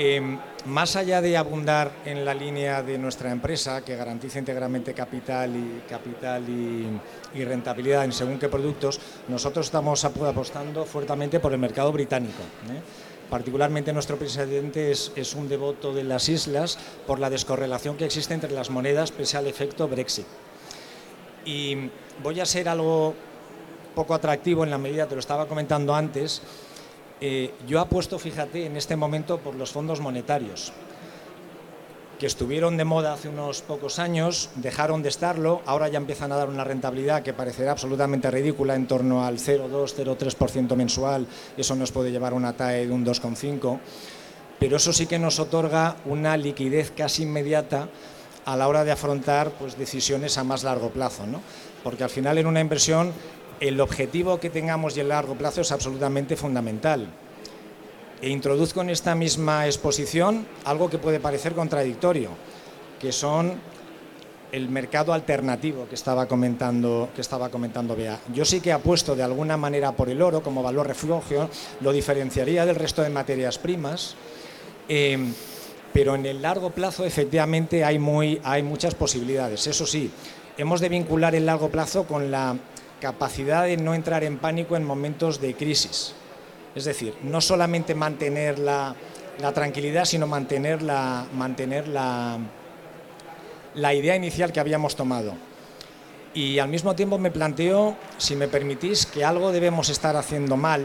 Em, 0.00 0.38
más 0.66 0.94
allá 0.94 1.20
de 1.20 1.36
abundar 1.36 1.90
en 2.04 2.24
la 2.24 2.32
línea 2.32 2.84
de 2.84 2.96
nuestra 2.98 3.32
empresa, 3.32 3.84
que 3.84 3.96
garantiza 3.96 4.38
íntegramente 4.38 4.94
capital 4.94 5.50
y, 5.56 5.82
capital 5.88 6.48
y, 6.48 7.44
rentabilidad 7.44 8.04
en 8.04 8.12
según 8.12 8.38
qué 8.38 8.48
productos, 8.48 9.00
nosotros 9.26 9.66
estamos 9.66 10.04
apostando 10.04 10.84
fuertemente 10.84 11.40
por 11.40 11.52
el 11.52 11.58
mercado 11.58 11.90
británico. 11.90 12.44
¿eh? 12.70 12.80
Particularmente 13.28 13.92
nuestro 13.92 14.16
presidente 14.16 14.92
es, 14.92 15.34
un 15.34 15.48
devoto 15.48 15.92
de 15.92 16.04
las 16.04 16.28
islas 16.28 16.78
por 17.04 17.18
la 17.18 17.28
descorrelación 17.28 17.96
que 17.96 18.04
existe 18.04 18.34
entre 18.34 18.52
las 18.52 18.70
monedas 18.70 19.10
pese 19.10 19.36
al 19.36 19.48
efecto 19.48 19.88
Brexit. 19.88 20.26
Y 21.44 21.90
voy 22.22 22.38
a 22.38 22.46
ser 22.46 22.68
algo 22.68 23.14
poco 23.96 24.14
atractivo 24.14 24.62
en 24.62 24.70
la 24.70 24.78
medida, 24.78 25.08
te 25.08 25.16
lo 25.16 25.20
estaba 25.20 25.48
comentando 25.48 25.92
antes, 25.92 26.40
eh, 27.20 27.54
yo 27.66 27.80
apuesto, 27.80 28.18
fíjate, 28.18 28.66
en 28.66 28.76
este 28.76 28.96
momento 28.96 29.38
por 29.38 29.54
los 29.54 29.72
fondos 29.72 30.00
monetarios, 30.00 30.72
que 32.18 32.26
estuvieron 32.26 32.76
de 32.76 32.84
moda 32.84 33.12
hace 33.12 33.28
unos 33.28 33.62
pocos 33.62 33.98
años, 33.98 34.50
dejaron 34.56 35.02
de 35.02 35.08
estarlo, 35.08 35.62
ahora 35.66 35.88
ya 35.88 35.98
empiezan 35.98 36.32
a 36.32 36.36
dar 36.36 36.48
una 36.48 36.64
rentabilidad 36.64 37.22
que 37.22 37.32
parecerá 37.32 37.72
absolutamente 37.72 38.30
ridícula, 38.30 38.74
en 38.74 38.88
torno 38.88 39.24
al 39.24 39.38
0,2-0,3% 39.38 40.74
mensual, 40.74 41.26
eso 41.56 41.76
nos 41.76 41.92
puede 41.92 42.10
llevar 42.10 42.32
a 42.32 42.36
una 42.36 42.54
TAE 42.54 42.88
de 42.88 42.92
un 42.92 43.06
2,5%, 43.06 43.78
pero 44.58 44.76
eso 44.76 44.92
sí 44.92 45.06
que 45.06 45.20
nos 45.20 45.38
otorga 45.38 45.96
una 46.04 46.36
liquidez 46.36 46.90
casi 46.90 47.22
inmediata 47.22 47.88
a 48.44 48.56
la 48.56 48.66
hora 48.66 48.82
de 48.82 48.90
afrontar 48.90 49.52
pues, 49.52 49.78
decisiones 49.78 50.38
a 50.38 50.44
más 50.44 50.64
largo 50.64 50.90
plazo, 50.90 51.26
¿no? 51.26 51.40
porque 51.82 52.04
al 52.04 52.10
final 52.10 52.38
en 52.38 52.46
una 52.46 52.60
inversión 52.60 53.12
el 53.60 53.80
objetivo 53.80 54.38
que 54.38 54.50
tengamos 54.50 54.96
y 54.96 55.00
el 55.00 55.08
largo 55.08 55.34
plazo 55.34 55.60
es 55.60 55.72
absolutamente 55.72 56.36
fundamental. 56.36 57.08
E 58.20 58.30
introduzco 58.30 58.80
en 58.80 58.90
esta 58.90 59.14
misma 59.14 59.66
exposición 59.66 60.46
algo 60.64 60.90
que 60.90 60.98
puede 60.98 61.20
parecer 61.20 61.54
contradictorio, 61.54 62.30
que 63.00 63.12
son 63.12 63.60
el 64.50 64.68
mercado 64.68 65.12
alternativo 65.12 65.86
que 65.88 65.94
estaba 65.94 66.26
comentando 66.26 67.10
que 67.14 67.20
estaba 67.20 67.50
comentando 67.50 67.94
Bea. 67.94 68.18
Yo 68.32 68.44
sí 68.44 68.60
que 68.60 68.72
apuesto 68.72 69.14
de 69.14 69.22
alguna 69.22 69.56
manera 69.56 69.92
por 69.92 70.08
el 70.08 70.22
oro 70.22 70.42
como 70.42 70.62
valor 70.62 70.86
refugio, 70.86 71.50
lo 71.80 71.92
diferenciaría 71.92 72.64
del 72.64 72.76
resto 72.76 73.02
de 73.02 73.10
materias 73.10 73.58
primas, 73.58 74.14
eh, 74.88 75.18
pero 75.92 76.14
en 76.14 76.26
el 76.26 76.40
largo 76.42 76.70
plazo 76.70 77.04
efectivamente 77.04 77.84
hay, 77.84 77.98
muy, 77.98 78.40
hay 78.42 78.62
muchas 78.62 78.94
posibilidades. 78.94 79.66
Eso 79.66 79.86
sí, 79.86 80.10
hemos 80.56 80.80
de 80.80 80.88
vincular 80.88 81.34
el 81.34 81.46
largo 81.46 81.68
plazo 81.68 82.04
con 82.04 82.30
la 82.30 82.56
capacidad 83.00 83.64
de 83.64 83.76
no 83.76 83.94
entrar 83.94 84.24
en 84.24 84.38
pánico 84.38 84.76
en 84.76 84.84
momentos 84.84 85.40
de 85.40 85.54
crisis. 85.54 86.14
Es 86.74 86.84
decir, 86.84 87.14
no 87.22 87.40
solamente 87.40 87.94
mantener 87.94 88.58
la, 88.58 88.94
tranquilidad, 89.54 90.04
sino 90.04 90.26
mantener, 90.26 90.82
la, 90.82 91.26
mantener 91.32 91.88
la, 91.88 92.38
la 93.74 93.94
idea 93.94 94.16
inicial 94.16 94.52
que 94.52 94.60
habíamos 94.60 94.96
tomado. 94.96 95.34
Y 96.34 96.58
al 96.58 96.68
mismo 96.68 96.94
tiempo 96.94 97.18
me 97.18 97.30
planteo, 97.30 97.96
si 98.18 98.36
me 98.36 98.48
permitís, 98.48 99.06
que 99.06 99.24
algo 99.24 99.50
debemos 99.50 99.88
estar 99.88 100.16
haciendo 100.16 100.56
mal, 100.56 100.84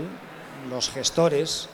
los 0.69 0.89
gestores, 0.89 1.67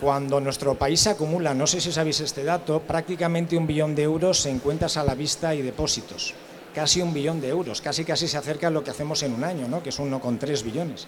cuando 0.00 0.40
nuestro 0.40 0.76
país 0.76 1.06
acumula, 1.06 1.52
no 1.52 1.66
sé 1.66 1.80
si 1.80 1.92
sabéis 1.92 2.20
este 2.20 2.44
dato, 2.44 2.80
prácticamente 2.80 3.56
un 3.56 3.66
billón 3.66 3.94
de 3.94 4.04
euros 4.04 4.46
en 4.46 4.60
cuentas 4.60 4.96
a 4.96 5.04
la 5.04 5.14
vista 5.14 5.54
y 5.54 5.62
depósitos 5.62 6.34
casi 6.74 7.02
un 7.02 7.12
billón 7.12 7.40
de 7.40 7.48
euros, 7.48 7.80
casi 7.80 8.04
casi 8.04 8.28
se 8.28 8.36
acerca 8.36 8.68
a 8.68 8.70
lo 8.70 8.84
que 8.84 8.90
hacemos 8.90 9.22
en 9.22 9.34
un 9.34 9.44
año, 9.44 9.68
¿no? 9.68 9.82
que 9.82 9.90
es 9.90 10.00
1,3 10.00 10.62
billones. 10.62 11.06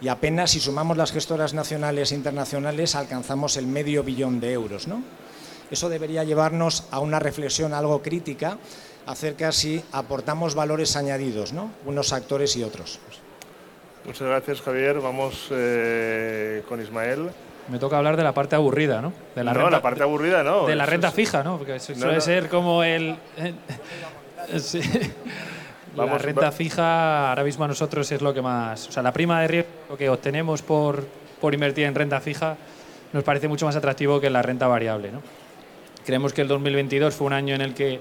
Y 0.00 0.08
apenas 0.08 0.52
si 0.52 0.60
sumamos 0.60 0.96
las 0.96 1.12
gestoras 1.12 1.54
nacionales 1.54 2.12
e 2.12 2.14
internacionales 2.14 2.94
alcanzamos 2.94 3.56
el 3.56 3.66
medio 3.66 4.04
billón 4.04 4.40
de 4.40 4.52
euros. 4.52 4.86
¿no? 4.86 5.02
Eso 5.70 5.88
debería 5.88 6.24
llevarnos 6.24 6.84
a 6.90 7.00
una 7.00 7.18
reflexión 7.18 7.74
algo 7.74 8.00
crítica 8.02 8.58
acerca 9.06 9.52
si 9.52 9.82
aportamos 9.92 10.54
valores 10.54 10.94
añadidos, 10.96 11.52
¿no? 11.52 11.70
unos 11.86 12.12
actores 12.12 12.56
y 12.56 12.62
otros. 12.62 13.00
Muchas 14.04 14.28
gracias, 14.28 14.62
Javier. 14.62 15.00
Vamos 15.00 15.48
eh, 15.50 16.62
con 16.68 16.80
Ismael. 16.80 17.30
Me 17.68 17.78
toca 17.78 17.98
hablar 17.98 18.16
de 18.16 18.22
la 18.22 18.32
parte 18.32 18.56
aburrida, 18.56 19.02
¿no? 19.02 19.12
De 19.34 19.44
la 19.44 19.52
no, 19.52 19.68
la 19.68 19.82
parte 19.82 20.02
aburrida 20.02 20.42
no. 20.42 20.66
De 20.66 20.74
la 20.74 20.86
renta 20.86 21.10
fija, 21.10 21.42
¿no? 21.42 21.58
Porque 21.58 21.78
suele 21.78 22.20
ser 22.22 22.48
como 22.48 22.82
el... 22.82 23.16
Sí. 24.58 24.80
la 25.96 26.18
renta 26.18 26.52
fija 26.52 27.30
ahora 27.30 27.44
mismo 27.44 27.64
a 27.64 27.68
nosotros 27.68 28.10
es 28.12 28.20
lo 28.22 28.32
que 28.32 28.42
más... 28.42 28.88
O 28.88 28.92
sea, 28.92 29.02
la 29.02 29.12
prima 29.12 29.40
de 29.42 29.48
riesgo 29.48 29.96
que 29.96 30.08
obtenemos 30.08 30.62
por, 30.62 31.06
por 31.40 31.54
invertir 31.54 31.84
en 31.84 31.94
renta 31.94 32.20
fija 32.20 32.56
nos 33.12 33.24
parece 33.24 33.48
mucho 33.48 33.66
más 33.66 33.76
atractivo 33.76 34.20
que 34.20 34.30
la 34.30 34.42
renta 34.42 34.66
variable. 34.66 35.10
¿no? 35.10 35.22
Creemos 36.04 36.32
que 36.32 36.42
el 36.42 36.48
2022 36.48 37.14
fue 37.14 37.26
un 37.26 37.32
año 37.32 37.54
en 37.54 37.60
el 37.60 37.74
que 37.74 38.00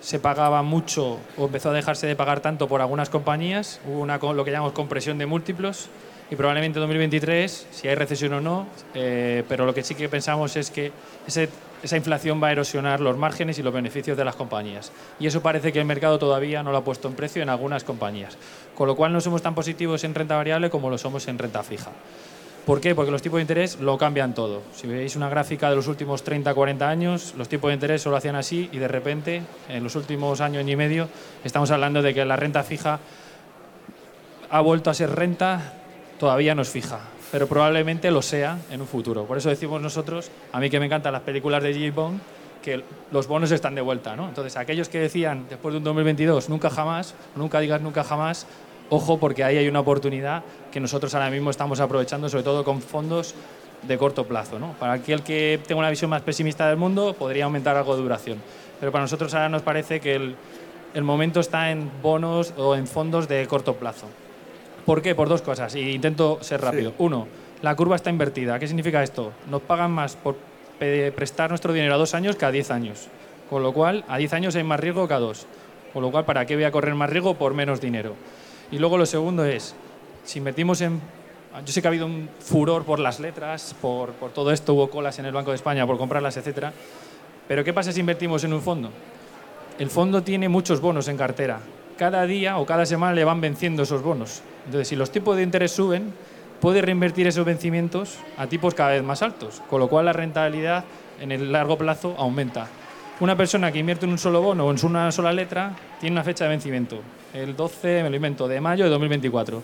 se 0.00 0.18
pagaba 0.18 0.62
mucho 0.62 1.18
o 1.36 1.46
empezó 1.46 1.70
a 1.70 1.72
dejarse 1.72 2.06
de 2.06 2.16
pagar 2.16 2.40
tanto 2.40 2.68
por 2.68 2.80
algunas 2.80 3.10
compañías, 3.10 3.80
hubo 3.86 4.00
una, 4.00 4.18
lo 4.18 4.44
que 4.44 4.50
llamamos 4.50 4.72
compresión 4.72 5.18
de 5.18 5.26
múltiplos 5.26 5.88
y 6.30 6.36
probablemente 6.36 6.78
en 6.78 6.82
2023, 6.82 7.68
si 7.70 7.88
hay 7.88 7.94
recesión 7.94 8.34
o 8.34 8.40
no, 8.40 8.66
eh, 8.94 9.44
pero 9.48 9.66
lo 9.66 9.74
que 9.74 9.82
sí 9.82 9.94
que 9.94 10.08
pensamos 10.08 10.56
es 10.56 10.70
que 10.70 10.92
ese 11.26 11.48
esa 11.82 11.96
inflación 11.96 12.42
va 12.42 12.48
a 12.48 12.52
erosionar 12.52 13.00
los 13.00 13.16
márgenes 13.16 13.58
y 13.58 13.62
los 13.62 13.72
beneficios 13.72 14.16
de 14.16 14.24
las 14.24 14.36
compañías. 14.36 14.92
Y 15.20 15.26
eso 15.26 15.42
parece 15.42 15.72
que 15.72 15.78
el 15.78 15.84
mercado 15.84 16.18
todavía 16.18 16.62
no 16.62 16.72
lo 16.72 16.78
ha 16.78 16.84
puesto 16.84 17.08
en 17.08 17.14
precio 17.14 17.42
en 17.42 17.48
algunas 17.48 17.84
compañías. 17.84 18.36
Con 18.74 18.86
lo 18.86 18.96
cual 18.96 19.12
no 19.12 19.20
somos 19.20 19.42
tan 19.42 19.54
positivos 19.54 20.04
en 20.04 20.14
renta 20.14 20.36
variable 20.36 20.70
como 20.70 20.90
lo 20.90 20.98
somos 20.98 21.28
en 21.28 21.38
renta 21.38 21.62
fija. 21.62 21.90
¿Por 22.66 22.80
qué? 22.80 22.94
Porque 22.94 23.10
los 23.10 23.22
tipos 23.22 23.38
de 23.38 23.42
interés 23.42 23.80
lo 23.80 23.96
cambian 23.96 24.34
todo. 24.34 24.62
Si 24.74 24.86
veis 24.86 25.16
una 25.16 25.30
gráfica 25.30 25.70
de 25.70 25.76
los 25.76 25.86
últimos 25.86 26.22
30, 26.22 26.52
40 26.52 26.88
años, 26.88 27.34
los 27.38 27.48
tipos 27.48 27.68
de 27.68 27.74
interés 27.74 28.02
solo 28.02 28.16
hacían 28.16 28.36
así 28.36 28.68
y 28.72 28.78
de 28.78 28.88
repente, 28.88 29.42
en 29.70 29.82
los 29.82 29.96
últimos 29.96 30.42
años 30.42 30.68
y 30.68 30.76
medio, 30.76 31.08
estamos 31.44 31.70
hablando 31.70 32.02
de 32.02 32.12
que 32.12 32.24
la 32.26 32.36
renta 32.36 32.62
fija 32.62 33.00
ha 34.50 34.60
vuelto 34.60 34.90
a 34.90 34.94
ser 34.94 35.14
renta, 35.14 35.72
todavía 36.18 36.54
no 36.54 36.62
es 36.62 36.68
fija 36.68 37.00
pero 37.30 37.46
probablemente 37.46 38.10
lo 38.10 38.22
sea 38.22 38.58
en 38.70 38.80
un 38.80 38.86
futuro. 38.86 39.24
Por 39.24 39.38
eso 39.38 39.48
decimos 39.48 39.80
nosotros, 39.80 40.30
a 40.52 40.60
mí 40.60 40.70
que 40.70 40.80
me 40.80 40.86
encantan 40.86 41.12
las 41.12 41.22
películas 41.22 41.62
de 41.62 41.74
J. 41.74 41.92
Bond, 41.94 42.20
que 42.62 42.82
los 43.10 43.26
bonos 43.26 43.50
están 43.50 43.74
de 43.74 43.80
vuelta. 43.80 44.16
¿no? 44.16 44.28
Entonces, 44.28 44.56
aquellos 44.56 44.88
que 44.88 44.98
decían 44.98 45.46
después 45.48 45.72
de 45.72 45.78
un 45.78 45.84
2022, 45.84 46.48
nunca 46.48 46.70
jamás, 46.70 47.14
nunca 47.36 47.60
digas 47.60 47.80
nunca 47.80 48.04
jamás, 48.04 48.46
ojo 48.90 49.18
porque 49.18 49.44
ahí 49.44 49.56
hay 49.58 49.68
una 49.68 49.80
oportunidad 49.80 50.42
que 50.72 50.80
nosotros 50.80 51.14
ahora 51.14 51.30
mismo 51.30 51.50
estamos 51.50 51.80
aprovechando, 51.80 52.28
sobre 52.28 52.44
todo 52.44 52.64
con 52.64 52.80
fondos 52.80 53.34
de 53.82 53.98
corto 53.98 54.24
plazo. 54.26 54.58
¿no? 54.58 54.72
Para 54.78 54.94
aquel 54.94 55.22
que 55.22 55.60
tenga 55.66 55.78
una 55.78 55.90
visión 55.90 56.10
más 56.10 56.22
pesimista 56.22 56.68
del 56.68 56.78
mundo, 56.78 57.14
podría 57.14 57.44
aumentar 57.44 57.76
algo 57.76 57.96
de 57.96 58.02
duración. 58.02 58.38
Pero 58.80 58.92
para 58.92 59.04
nosotros 59.04 59.34
ahora 59.34 59.48
nos 59.48 59.62
parece 59.62 60.00
que 60.00 60.14
el 60.94 61.04
momento 61.04 61.40
está 61.40 61.70
en 61.70 61.90
bonos 62.02 62.54
o 62.56 62.74
en 62.74 62.86
fondos 62.86 63.28
de 63.28 63.46
corto 63.46 63.74
plazo. 63.74 64.06
¿Por 64.88 65.02
qué? 65.02 65.14
Por 65.14 65.28
dos 65.28 65.42
cosas. 65.42 65.74
Y 65.74 65.90
intento 65.90 66.38
ser 66.40 66.62
rápido. 66.62 66.94
Uno, 66.96 67.28
la 67.60 67.76
curva 67.76 67.94
está 67.94 68.08
invertida. 68.08 68.58
¿Qué 68.58 68.66
significa 68.66 69.02
esto? 69.02 69.34
Nos 69.50 69.60
pagan 69.60 69.90
más 69.90 70.16
por 70.16 70.36
prestar 70.78 71.50
nuestro 71.50 71.74
dinero 71.74 71.92
a 71.92 71.98
dos 71.98 72.14
años 72.14 72.36
que 72.36 72.46
a 72.46 72.50
diez 72.50 72.70
años. 72.70 73.08
Con 73.50 73.62
lo 73.62 73.74
cual, 73.74 74.06
a 74.08 74.16
diez 74.16 74.32
años 74.32 74.56
hay 74.56 74.64
más 74.64 74.80
riesgo 74.80 75.06
que 75.06 75.12
a 75.12 75.18
dos. 75.18 75.46
Con 75.92 76.00
lo 76.00 76.10
cual, 76.10 76.24
¿para 76.24 76.46
qué 76.46 76.54
voy 76.54 76.64
a 76.64 76.70
correr 76.70 76.94
más 76.94 77.10
riesgo 77.10 77.34
por 77.34 77.52
menos 77.52 77.82
dinero? 77.82 78.14
Y 78.72 78.78
luego 78.78 78.96
lo 78.96 79.04
segundo 79.04 79.44
es, 79.44 79.74
si 80.24 80.38
invertimos 80.38 80.80
en... 80.80 81.02
Yo 81.66 81.70
sé 81.70 81.82
que 81.82 81.88
ha 81.88 81.90
habido 81.90 82.06
un 82.06 82.30
furor 82.40 82.84
por 82.84 82.98
las 82.98 83.20
letras, 83.20 83.76
por, 83.82 84.12
por 84.12 84.30
todo 84.30 84.52
esto, 84.52 84.72
hubo 84.72 84.88
colas 84.88 85.18
en 85.18 85.26
el 85.26 85.34
Banco 85.34 85.50
de 85.50 85.56
España 85.56 85.86
por 85.86 85.98
comprarlas, 85.98 86.38
etcétera. 86.38 86.72
Pero 87.46 87.62
¿qué 87.62 87.74
pasa 87.74 87.92
si 87.92 88.00
invertimos 88.00 88.42
en 88.42 88.54
un 88.54 88.62
fondo? 88.62 88.88
El 89.78 89.90
fondo 89.90 90.22
tiene 90.22 90.48
muchos 90.48 90.80
bonos 90.80 91.08
en 91.08 91.18
cartera. 91.18 91.60
Cada 91.98 92.24
día 92.24 92.56
o 92.56 92.64
cada 92.64 92.86
semana 92.86 93.12
le 93.12 93.24
van 93.24 93.42
venciendo 93.42 93.82
esos 93.82 94.02
bonos. 94.02 94.40
Entonces, 94.68 94.88
si 94.88 94.96
los 94.96 95.10
tipos 95.10 95.34
de 95.34 95.42
interés 95.42 95.72
suben, 95.72 96.12
puede 96.60 96.82
reinvertir 96.82 97.26
esos 97.26 97.46
vencimientos 97.46 98.18
a 98.36 98.48
tipos 98.48 98.74
cada 98.74 98.90
vez 98.90 99.02
más 99.02 99.22
altos, 99.22 99.62
con 99.70 99.80
lo 99.80 99.88
cual 99.88 100.04
la 100.04 100.12
rentabilidad 100.12 100.84
en 101.22 101.32
el 101.32 101.50
largo 101.50 101.78
plazo 101.78 102.14
aumenta. 102.18 102.68
Una 103.20 103.34
persona 103.34 103.72
que 103.72 103.78
invierte 103.78 104.04
en 104.04 104.12
un 104.12 104.18
solo 104.18 104.42
bono 104.42 104.66
o 104.66 104.70
en 104.70 104.76
una 104.84 105.10
sola 105.10 105.32
letra 105.32 105.74
tiene 105.98 106.12
una 106.12 106.22
fecha 106.22 106.44
de 106.44 106.50
vencimiento, 106.50 107.00
el 107.32 107.56
12, 107.56 108.02
me 108.02 108.10
lo 108.10 108.16
invento, 108.16 108.46
de 108.46 108.60
mayo 108.60 108.84
de 108.84 108.90
2024. 108.90 109.62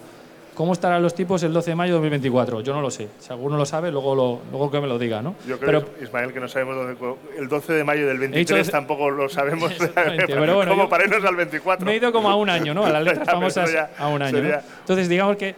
¿Cómo 0.55 0.73
estarán 0.73 1.03
los 1.03 1.15
tipos 1.15 1.43
el 1.43 1.53
12 1.53 1.71
de 1.71 1.75
mayo 1.75 1.95
de 1.95 1.99
2024? 1.99 2.61
Yo 2.61 2.73
no 2.73 2.81
lo 2.81 2.91
sé. 2.91 3.09
Si 3.19 3.33
alguno 3.33 3.57
lo 3.57 3.67
sabe, 3.67 3.91
luego, 3.91 4.15
lo, 4.15 4.41
luego 4.53 4.71
que 4.71 4.81
me 4.81 4.87
lo 4.87 4.99
diga, 5.01 5.21
¿no? 5.21 5.35
Yo 5.49 5.59
creo, 5.59 5.85
Ismael, 6.01 6.33
que 6.33 6.39
no 6.39 6.49
sabemos 6.49 6.77
dónde... 6.77 6.97
El 7.37 7.49
12 7.49 7.73
de 7.73 7.83
mayo 7.83 8.07
del 8.07 8.19
23 8.19 8.71
tampoco 8.71 9.11
lo 9.11 9.29
sabemos. 9.29 9.73
pero 10.27 10.55
bueno, 10.55 10.71
como 10.71 10.89
para 10.89 11.05
irnos 11.05 11.25
al 11.25 11.35
24. 11.35 11.85
Me 11.85 11.93
he 11.93 11.97
ido 11.97 12.13
como 12.13 12.31
a 12.31 12.37
un 12.37 12.49
año, 12.51 12.73
¿no? 12.73 12.87
A 12.87 12.91
las 12.91 13.03
letras 13.03 13.27
famosas 13.31 13.71
a 13.99 14.09
un 14.09 14.23
año. 14.23 14.39
Entonces, 14.39 15.09
digamos 15.09 15.37
que 15.37 15.57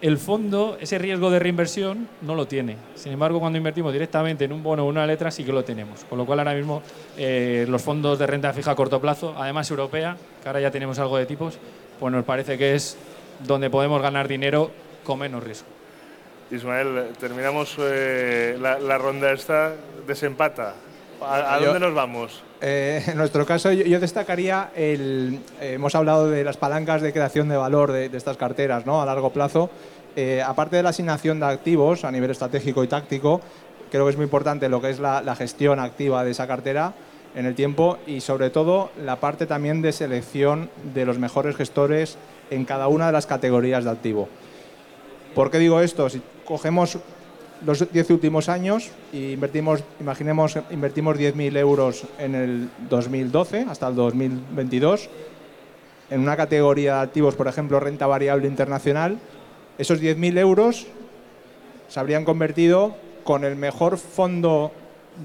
el 0.00 0.16
fondo, 0.16 0.78
ese 0.80 0.98
riesgo 0.98 1.30
de 1.30 1.38
reinversión, 1.38 2.08
no 2.22 2.34
lo 2.34 2.46
tiene. 2.46 2.76
Sin 2.94 3.12
embargo, 3.12 3.38
cuando 3.38 3.58
invertimos 3.58 3.92
directamente 3.92 4.46
en 4.46 4.52
un 4.52 4.62
bono 4.62 4.84
o 4.84 4.88
una 4.88 5.06
letra, 5.06 5.30
sí 5.30 5.44
que 5.44 5.52
lo 5.52 5.62
tenemos. 5.62 6.04
Con 6.06 6.16
lo 6.16 6.24
cual, 6.24 6.40
ahora 6.40 6.54
mismo, 6.54 6.82
eh, 7.18 7.66
los 7.68 7.82
fondos 7.82 8.18
de 8.18 8.26
renta 8.26 8.52
fija 8.54 8.70
a 8.70 8.74
corto 8.74 8.98
plazo, 8.98 9.34
además 9.36 9.70
europea, 9.70 10.16
que 10.42 10.48
ahora 10.48 10.60
ya 10.60 10.70
tenemos 10.70 10.98
algo 10.98 11.18
de 11.18 11.26
tipos, 11.26 11.58
pues 12.00 12.12
nos 12.12 12.24
parece 12.24 12.56
que 12.56 12.74
es 12.74 12.96
donde 13.40 13.70
podemos 13.70 14.00
ganar 14.02 14.28
dinero 14.28 14.70
con 15.04 15.18
menos 15.18 15.42
riesgo. 15.42 15.68
Ismael, 16.50 17.08
terminamos 17.18 17.76
eh, 17.78 18.58
la, 18.60 18.98
ronda 18.98 19.32
esta, 19.32 19.72
desempata. 20.06 20.74
¿A, 21.22 21.58
dónde 21.60 21.80
nos 21.80 21.94
vamos? 21.94 22.42
Eh, 22.60 23.02
en 23.06 23.16
nuestro 23.16 23.46
caso, 23.46 23.72
yo, 23.72 24.00
destacaría, 24.00 24.70
el, 24.74 25.40
eh, 25.60 25.74
hemos 25.74 25.94
hablado 25.94 26.28
de 26.28 26.44
las 26.44 26.56
palancas 26.56 27.00
de 27.00 27.12
creación 27.12 27.48
de 27.48 27.56
valor 27.56 27.92
de, 27.92 28.06
estas 28.14 28.36
carteras 28.36 28.84
¿no? 28.84 29.00
a 29.00 29.06
largo 29.06 29.30
plazo. 29.30 29.70
aparte 30.44 30.76
de 30.76 30.82
la 30.82 30.90
asignación 30.90 31.40
de 31.40 31.46
activos 31.46 32.04
a 32.04 32.10
nivel 32.10 32.30
estratégico 32.30 32.84
y 32.84 32.88
táctico, 32.88 33.40
creo 33.90 34.04
que 34.04 34.10
es 34.10 34.16
muy 34.16 34.24
importante 34.24 34.68
lo 34.68 34.82
que 34.82 34.90
es 34.90 35.00
la 35.00 35.34
gestión 35.36 35.80
activa 35.80 36.22
de 36.22 36.32
esa 36.32 36.46
cartera 36.46 36.92
en 37.34 37.46
el 37.46 37.54
tiempo 37.54 37.98
y 38.06 38.20
sobre 38.20 38.50
todo 38.50 38.90
la 39.02 39.16
parte 39.16 39.46
también 39.46 39.82
de 39.82 39.92
selección 39.92 40.70
de 40.94 41.06
los 41.06 41.18
mejores 41.18 41.56
gestores 41.56 42.18
en 42.54 42.64
cada 42.64 42.88
una 42.88 43.06
de 43.06 43.12
las 43.12 43.26
categorías 43.26 43.84
de 43.84 43.90
activo. 43.90 44.28
¿Por 45.34 45.50
qué 45.50 45.58
digo 45.58 45.80
esto? 45.80 46.08
Si 46.08 46.20
cogemos 46.44 46.98
los 47.64 47.90
10 47.90 48.10
últimos 48.10 48.48
años 48.48 48.90
e 49.12 49.32
invertimos, 49.32 49.82
imaginemos, 50.00 50.58
invertimos 50.70 51.16
10.000 51.16 51.56
euros 51.56 52.04
en 52.18 52.34
el 52.34 52.68
2012 52.90 53.66
hasta 53.68 53.88
el 53.88 53.94
2022, 53.94 55.08
en 56.10 56.20
una 56.20 56.36
categoría 56.36 56.96
de 56.96 57.02
activos, 57.02 57.34
por 57.34 57.48
ejemplo, 57.48 57.80
renta 57.80 58.06
variable 58.06 58.46
internacional, 58.46 59.18
esos 59.78 60.02
10.000 60.02 60.38
euros 60.38 60.86
se 61.88 62.00
habrían 62.00 62.24
convertido 62.24 62.94
con 63.24 63.44
el 63.44 63.56
mejor 63.56 63.96
fondo 63.96 64.72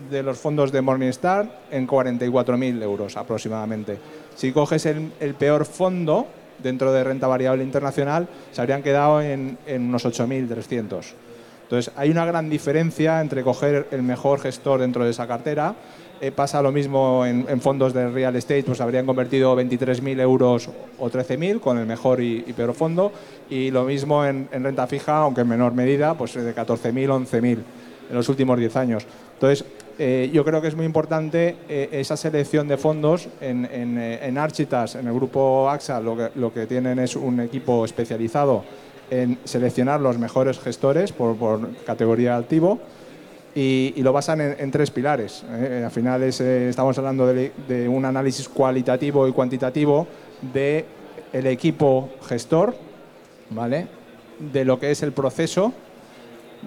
de 0.09 0.21
los 0.21 0.37
fondos 0.37 0.71
de 0.71 0.81
Morningstar 0.81 1.61
en 1.71 1.87
44.000 1.87 2.83
euros 2.83 3.17
aproximadamente. 3.17 3.97
Si 4.35 4.51
coges 4.51 4.85
el, 4.85 5.11
el 5.19 5.33
peor 5.33 5.65
fondo, 5.65 6.27
dentro 6.61 6.91
de 6.91 7.03
renta 7.03 7.27
variable 7.27 7.63
internacional 7.63 8.27
se 8.51 8.61
habrían 8.61 8.83
quedado 8.83 9.21
en, 9.21 9.57
unos 9.67 10.05
8.300. 10.05 11.13
Entonces, 11.63 11.93
hay 11.97 12.09
una 12.09 12.25
gran 12.25 12.49
diferencia 12.49 13.19
entre 13.19 13.43
coger 13.43 13.87
el 13.91 14.01
mejor 14.01 14.39
gestor 14.39 14.79
dentro 14.79 15.03
de 15.03 15.11
esa 15.11 15.27
cartera. 15.27 15.75
Eh, 16.19 16.31
pasa 16.31 16.61
lo 16.61 16.71
mismo 16.71 17.25
en, 17.25 17.61
fondos 17.61 17.93
de 17.93 18.09
real 18.09 18.35
estate, 18.35 18.63
pues 18.63 18.81
habrían 18.81 19.05
convertido 19.05 19.55
23.000 19.55 20.19
euros 20.21 20.69
o 20.97 21.09
13.000 21.09 21.59
con 21.59 21.77
el 21.77 21.85
mejor 21.85 22.21
y, 22.21 22.41
peor 22.55 22.73
fondo. 22.73 23.11
Y 23.49 23.69
lo 23.69 23.83
mismo 23.83 24.25
en, 24.25 24.47
renta 24.51 24.87
fija, 24.87 25.17
aunque 25.17 25.41
en 25.41 25.49
menor 25.49 25.73
medida, 25.73 26.15
pues 26.15 26.33
de 26.33 26.55
14.000, 26.55 27.27
11.000 27.27 27.57
en 28.09 28.15
los 28.15 28.29
últimos 28.29 28.57
10 28.57 28.75
años. 28.77 29.05
Entonces, 29.33 29.65
eh, 29.99 30.29
yo 30.31 30.45
creo 30.45 30.61
que 30.61 30.67
es 30.67 30.75
muy 30.75 30.85
importante 30.85 31.55
eh, 31.67 31.89
esa 31.91 32.15
selección 32.17 32.67
de 32.67 32.77
fondos. 32.77 33.27
En, 33.41 33.65
eh, 33.65 34.19
en, 34.21 34.37
Architas, 34.37 34.95
en 34.95 35.07
el 35.07 35.13
grupo 35.13 35.69
AXA, 35.69 35.99
lo 35.99 36.15
que, 36.15 36.29
lo 36.35 36.53
que, 36.53 36.67
tienen 36.67 36.99
es 36.99 37.15
un 37.15 37.39
equipo 37.39 37.83
especializado 37.83 38.63
en 39.09 39.39
seleccionar 39.43 39.99
los 39.99 40.19
mejores 40.19 40.59
gestores 40.59 41.11
por, 41.11 41.35
por 41.37 41.75
categoría 41.85 42.37
activo 42.37 42.79
y, 43.55 43.93
lo 44.03 44.13
basan 44.13 44.41
en, 44.41 44.69
tres 44.69 44.91
pilares. 44.91 45.43
al 45.43 45.89
final 45.89 46.21
estamos 46.21 46.97
hablando 46.97 47.25
de, 47.25 47.89
un 47.89 48.05
análisis 48.05 48.47
cualitativo 48.49 49.27
y 49.27 49.31
cuantitativo 49.31 50.05
del 50.53 50.85
el 51.33 51.47
equipo 51.47 52.09
gestor, 52.27 52.75
¿vale? 53.49 53.87
de 54.39 54.65
lo 54.65 54.77
que 54.77 54.91
es 54.91 55.01
el 55.01 55.13
proceso 55.13 55.73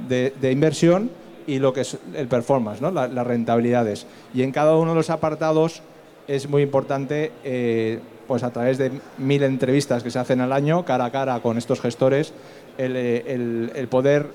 de 0.09 0.51
inversión 0.51 1.11
y 1.51 1.59
lo 1.59 1.73
que 1.73 1.81
es 1.81 1.99
el 2.15 2.29
performance, 2.29 2.81
¿no? 2.81 2.93
las 2.93 3.27
rentabilidades. 3.27 4.07
Y 4.33 4.43
en 4.43 4.53
cada 4.53 4.77
uno 4.77 4.93
de 4.93 4.97
los 4.97 5.11
apartados 5.11 5.83
es 6.29 6.49
muy 6.49 6.63
importante, 6.63 7.33
eh, 7.43 7.99
pues 8.29 8.45
a 8.45 8.51
través 8.51 8.79
de 8.79 8.93
mil 9.19 9.43
entrevistas 9.43 10.05
que 10.05 10.13
se 10.13 10.21
hacen 10.21 10.41
al 10.41 10.53
año, 10.53 10.85
cara 10.85 11.07
a 11.07 11.11
cara 11.11 11.41
con 11.41 11.59
estos 11.59 11.81
gestores, 11.81 12.33
el, 12.79 12.95
eh, 12.95 13.87
poder 13.91 14.29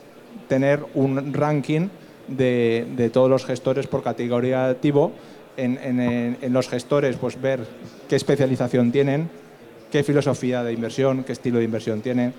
tener 0.49 0.84
un 0.93 1.34
ranking 1.34 1.88
de, 2.28 3.10
todos 3.13 3.30
los 3.30 3.45
gestores 3.45 3.88
por 3.88 4.04
categoría 4.04 4.67
activo. 4.67 5.13
En, 5.56 5.78
en, 5.82 6.51
los 6.51 6.67
gestores, 6.67 7.15
pues 7.15 7.41
ver 7.41 7.62
qué 8.10 8.17
especialización 8.17 8.91
tienen, 8.91 9.30
qué 9.89 10.04
filosofía 10.04 10.65
de 10.65 10.73
inversión, 10.73 11.23
qué 11.23 11.32
estilo 11.32 11.60
de 11.60 11.63
inversión 11.63 12.01
tienen, 12.01 12.34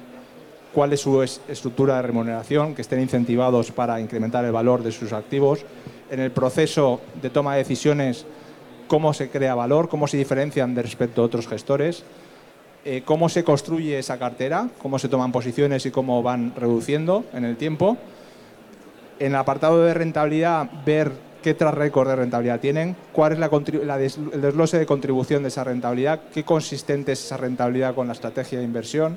cuál 0.76 0.92
es 0.92 1.00
su 1.00 1.22
estructura 1.22 1.96
de 1.96 2.02
remuneración, 2.02 2.74
que 2.74 2.82
estén 2.82 3.00
incentivados 3.00 3.72
para 3.72 3.98
incrementar 3.98 4.44
el 4.44 4.52
valor 4.52 4.82
de 4.82 4.92
sus 4.92 5.14
activos. 5.14 5.64
En 6.10 6.20
el 6.20 6.30
proceso 6.32 7.00
de 7.22 7.30
toma 7.30 7.54
de 7.54 7.60
decisiones, 7.60 8.26
cómo 8.86 9.14
se 9.14 9.30
crea 9.30 9.54
valor, 9.54 9.88
cómo 9.88 10.06
se 10.06 10.18
diferencian 10.18 10.74
de 10.74 10.82
respecto 10.82 11.22
a 11.22 11.24
otros 11.24 11.48
gestores, 11.48 12.04
eh, 12.84 13.00
cómo 13.06 13.30
se 13.30 13.42
construye 13.42 13.98
esa 13.98 14.18
cartera, 14.18 14.68
cómo 14.82 14.98
se 14.98 15.08
toman 15.08 15.32
posiciones 15.32 15.86
y 15.86 15.90
cómo 15.90 16.22
van 16.22 16.52
reduciendo 16.54 17.24
en 17.32 17.46
el 17.46 17.56
tiempo. 17.56 17.96
En 19.18 19.28
el 19.28 19.36
apartado 19.36 19.82
de 19.82 19.94
rentabilidad, 19.94 20.68
ver 20.84 21.10
qué 21.42 21.54
tras 21.54 21.72
récord 21.72 22.10
de 22.10 22.16
rentabilidad 22.16 22.60
tienen, 22.60 22.94
cuál 23.12 23.32
es 23.32 24.18
el 24.18 24.42
desglose 24.42 24.78
de 24.78 24.84
contribución 24.84 25.40
de 25.42 25.48
esa 25.48 25.64
rentabilidad, 25.64 26.20
qué 26.34 26.44
consistente 26.44 27.12
es 27.12 27.24
esa 27.24 27.38
rentabilidad 27.38 27.94
con 27.94 28.08
la 28.08 28.12
estrategia 28.12 28.58
de 28.58 28.64
inversión 28.66 29.16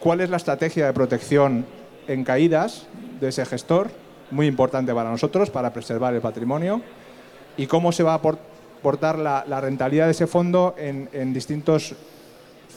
cuál 0.00 0.20
es 0.20 0.30
la 0.30 0.38
estrategia 0.38 0.86
de 0.86 0.92
protección 0.92 1.66
en 2.08 2.24
caídas 2.24 2.86
de 3.20 3.28
ese 3.28 3.44
gestor, 3.44 3.90
muy 4.30 4.46
importante 4.46 4.94
para 4.94 5.10
nosotros, 5.10 5.50
para 5.50 5.72
preservar 5.72 6.14
el 6.14 6.20
patrimonio, 6.20 6.80
y 7.56 7.66
cómo 7.66 7.92
se 7.92 8.02
va 8.02 8.12
a 8.12 8.16
aportar 8.16 9.18
la, 9.18 9.60
rentabilidad 9.60 10.06
de 10.06 10.12
ese 10.12 10.26
fondo 10.26 10.74
en, 10.78 11.32
distintos 11.32 11.94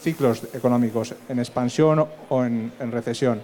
ciclos 0.02 0.44
económicos, 0.54 1.16
en 1.30 1.40
expansión 1.40 2.06
o 2.30 2.44
en, 2.44 2.72
recesión. 2.92 3.42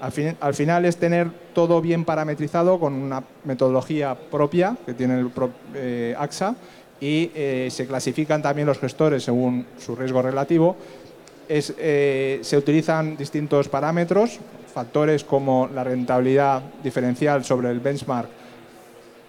Al, 0.00 0.54
final 0.54 0.84
es 0.84 0.96
tener 0.96 1.30
todo 1.54 1.80
bien 1.80 2.04
parametrizado 2.04 2.80
con 2.80 2.94
una 2.94 3.22
metodología 3.44 4.14
propia 4.14 4.76
que 4.84 4.94
tiene 4.94 5.20
el 5.20 5.30
eh, 5.74 6.14
AXA 6.18 6.54
y 7.00 7.30
eh, 7.34 7.68
se 7.70 7.86
clasifican 7.86 8.42
también 8.42 8.66
los 8.66 8.78
gestores 8.78 9.24
según 9.24 9.66
su 9.78 9.96
riesgo 9.96 10.22
relativo 10.22 10.76
eh, 11.48 12.40
se 12.42 12.56
utilizan 12.56 13.16
distintos 13.16 13.68
parámetros, 13.68 14.38
factores 14.72 15.24
como 15.24 15.68
la 15.74 15.84
rentabilidad 15.84 16.62
diferencial 16.82 17.44
sobre 17.44 17.70
el 17.70 17.80
benchmark 17.80 18.28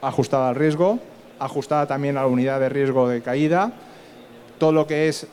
ajustada 0.02 0.50
al 0.50 0.56
riesgo, 0.56 1.00
ajustada 1.40 1.88
también 1.88 2.18
a 2.18 2.22
la 2.22 2.28
unidad 2.28 2.60
de 2.60 2.70
riesgo 2.70 3.08
de 3.08 3.22
caída, 3.22 3.72
todo 4.58 4.72
lo 4.72 4.88
que 4.88 5.08
es 5.08 5.28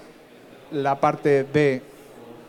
la 0.70 1.00
parte 1.00 1.44
de 1.44 1.82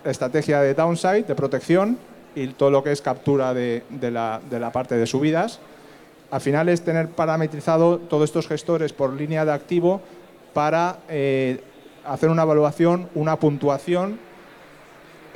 estrategia 0.04 0.62
de 0.62 0.74
downside, 0.74 1.24
de 1.24 1.36
protección, 1.36 1.98
y 2.36 2.48
todo 2.48 2.69
lo 2.69 2.84
que 2.84 2.91
es 2.91 3.02
captura 3.02 3.54
de, 3.54 3.84
la, 4.12 4.71
parte 4.71 4.95
de 4.95 5.08
subidas. 5.08 5.60
Al 6.30 6.41
final 6.41 6.69
es 6.69 6.84
tener 6.84 7.10
parametrizado 7.10 7.98
todos 7.98 8.26
estos 8.26 8.48
gestores 8.48 8.93
por 8.93 9.13
línea 9.13 9.45
de 9.45 9.54
activo 9.54 10.02
para 10.54 10.98
eh, 11.08 11.62
hacer 12.06 12.30
una 12.30 12.43
evaluación, 12.43 13.10
una 13.15 13.39
puntuación. 13.39 14.19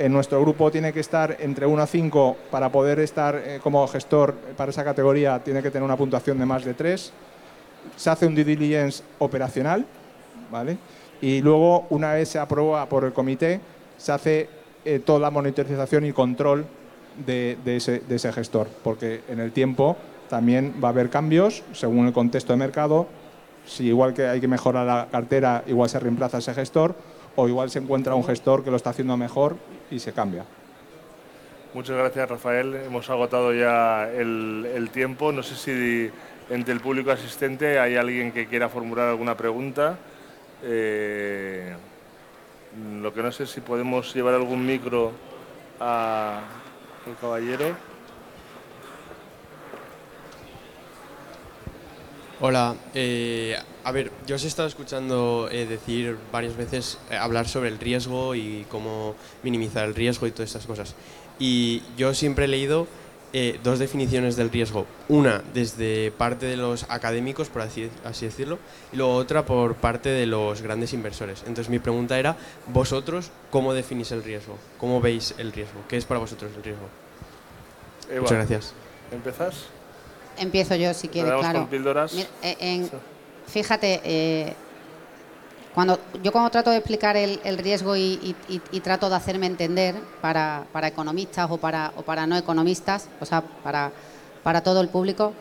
En 0.00 0.14
nuestro 0.14 0.40
grupo 0.40 0.70
tiene 0.70 0.94
que 0.94 1.00
estar 1.00 1.36
entre 1.40 1.66
1 1.66 1.82
a 1.82 1.86
5 1.86 2.36
para 2.50 2.72
poder 2.72 3.00
estar 3.00 3.36
eh, 3.36 3.60
como 3.62 3.86
gestor 3.86 4.32
para 4.56 4.70
esa 4.70 4.82
categoría, 4.82 5.40
tiene 5.40 5.62
que 5.62 5.70
tener 5.70 5.84
una 5.84 5.98
puntuación 5.98 6.38
de 6.38 6.46
más 6.46 6.64
de 6.64 6.72
3. 6.72 7.12
Se 7.96 8.08
hace 8.08 8.26
un 8.26 8.34
due 8.34 8.44
diligence 8.44 9.04
operacional, 9.18 9.84
¿vale? 10.50 10.78
Y 11.20 11.42
luego, 11.42 11.86
una 11.90 12.14
vez 12.14 12.30
se 12.30 12.38
aprueba 12.38 12.86
por 12.86 13.04
el 13.04 13.12
comité, 13.12 13.60
se 13.98 14.10
hace 14.10 14.48
eh, 14.86 15.00
toda 15.00 15.18
la 15.18 15.30
monitorización 15.30 16.06
y 16.06 16.12
control 16.12 16.64
de, 17.26 17.58
ese, 17.66 18.00
de 18.00 18.16
ese 18.16 18.32
gestor, 18.32 18.68
porque 18.82 19.20
en 19.28 19.38
el 19.38 19.52
tiempo 19.52 19.98
también 20.30 20.76
va 20.82 20.88
a 20.88 20.92
haber 20.92 21.10
cambios 21.10 21.62
según 21.74 22.06
el 22.06 22.14
contexto 22.14 22.54
de 22.54 22.58
mercado, 22.58 23.06
si 23.66 23.88
igual 23.88 24.14
que 24.14 24.26
hay 24.26 24.40
que 24.40 24.48
mejorar 24.48 24.86
la 24.86 25.08
cartera, 25.10 25.62
igual 25.66 25.90
se 25.90 26.00
reemplaza 26.00 26.38
ese 26.38 26.54
gestor 26.54 26.94
o 27.36 27.48
igual 27.48 27.68
se 27.68 27.80
encuentra 27.80 28.14
un 28.14 28.24
gestor 28.24 28.64
que 28.64 28.70
lo 28.70 28.78
está 28.78 28.90
haciendo 28.90 29.18
mejor 29.18 29.56
y 29.90 29.98
se 29.98 30.12
cambia. 30.12 30.44
Muchas 31.72 31.96
gracias, 31.96 32.28
Rafael. 32.28 32.74
Hemos 32.74 33.08
agotado 33.10 33.52
ya 33.54 34.10
el, 34.10 34.90
tiempo. 34.92 35.30
No 35.30 35.42
sé 35.42 35.54
si 35.54 36.10
entre 36.52 36.74
el 36.74 36.80
público 36.80 37.12
asistente 37.12 37.78
hay 37.78 37.96
alguien 37.96 38.32
que 38.32 38.46
quiera 38.46 38.68
formular 38.68 39.08
alguna 39.08 39.36
pregunta. 39.36 39.96
Eh, 40.64 41.72
lo 43.00 43.14
que 43.14 43.22
no 43.22 43.30
sé 43.30 43.46
si 43.46 43.60
podemos 43.60 44.12
llevar 44.14 44.34
algún 44.34 44.66
micro 44.66 45.12
a 45.78 46.40
el 47.06 47.16
caballero. 47.16 47.89
Hola, 52.42 52.74
eh, 52.94 53.54
a 53.84 53.92
ver, 53.92 54.10
yo 54.26 54.36
os 54.36 54.44
he 54.44 54.46
estado 54.46 54.66
escuchando 54.66 55.48
eh, 55.52 55.66
decir 55.66 56.16
varias 56.32 56.56
veces 56.56 56.96
eh, 57.10 57.16
hablar 57.16 57.46
sobre 57.46 57.68
el 57.68 57.78
riesgo 57.78 58.34
y 58.34 58.64
cómo 58.70 59.14
minimizar 59.42 59.84
el 59.84 59.94
riesgo 59.94 60.26
y 60.26 60.30
todas 60.30 60.48
estas 60.48 60.66
cosas. 60.66 60.94
Y 61.38 61.82
yo 61.98 62.14
siempre 62.14 62.46
he 62.46 62.48
leído 62.48 62.86
eh, 63.34 63.60
dos 63.62 63.78
definiciones 63.78 64.36
del 64.36 64.50
riesgo. 64.50 64.86
Una 65.08 65.42
desde 65.52 66.12
parte 66.12 66.46
de 66.46 66.56
los 66.56 66.84
académicos, 66.88 67.50
por 67.50 67.60
así, 67.60 67.90
así 68.04 68.24
decirlo, 68.24 68.58
y 68.90 68.96
luego 68.96 69.16
otra 69.16 69.44
por 69.44 69.74
parte 69.74 70.08
de 70.08 70.24
los 70.24 70.62
grandes 70.62 70.94
inversores. 70.94 71.40
Entonces 71.40 71.68
mi 71.68 71.78
pregunta 71.78 72.18
era, 72.18 72.36
vosotros, 72.68 73.30
¿cómo 73.50 73.74
definís 73.74 74.12
el 74.12 74.24
riesgo? 74.24 74.56
¿Cómo 74.78 75.02
veis 75.02 75.34
el 75.36 75.52
riesgo? 75.52 75.80
¿Qué 75.88 75.98
es 75.98 76.06
para 76.06 76.20
vosotros 76.20 76.50
el 76.56 76.62
riesgo? 76.62 76.88
Eva, 78.10 78.22
Muchas 78.22 78.38
gracias. 78.38 78.72
¿Empezás? 79.12 79.66
Empiezo 80.40 80.74
yo 80.74 80.92
si 80.94 81.08
quieres, 81.08 81.32
claro. 81.38 81.60
con 81.60 81.68
píldoras. 81.68 82.12
Mira, 82.14 82.28
eh, 82.42 82.88
fíjate, 83.46 84.00
eh, 84.04 84.54
cuando, 85.74 86.00
yo 86.22 86.32
cuando 86.32 86.50
trato 86.50 86.70
de 86.70 86.78
explicar 86.78 87.16
el, 87.16 87.38
el 87.44 87.58
riesgo 87.58 87.94
y, 87.94 88.00
y- 88.22 88.36
y- 88.48 88.62
y 88.72 88.80
trato 88.80 89.08
de 89.08 89.14
hacerme 89.16 89.46
entender 89.46 89.94
para, 90.20 90.64
para 90.72 90.88
economistas 90.88 91.48
o 91.50 91.58
para, 91.58 91.92
o 91.96 92.02
para 92.02 92.26
no 92.26 92.36
economistas, 92.36 93.08
o 93.20 93.26
sea, 93.26 93.42
para, 93.42 93.92
para 94.42 94.62
todo 94.62 94.80
el 94.80 94.88
público, 94.88 95.32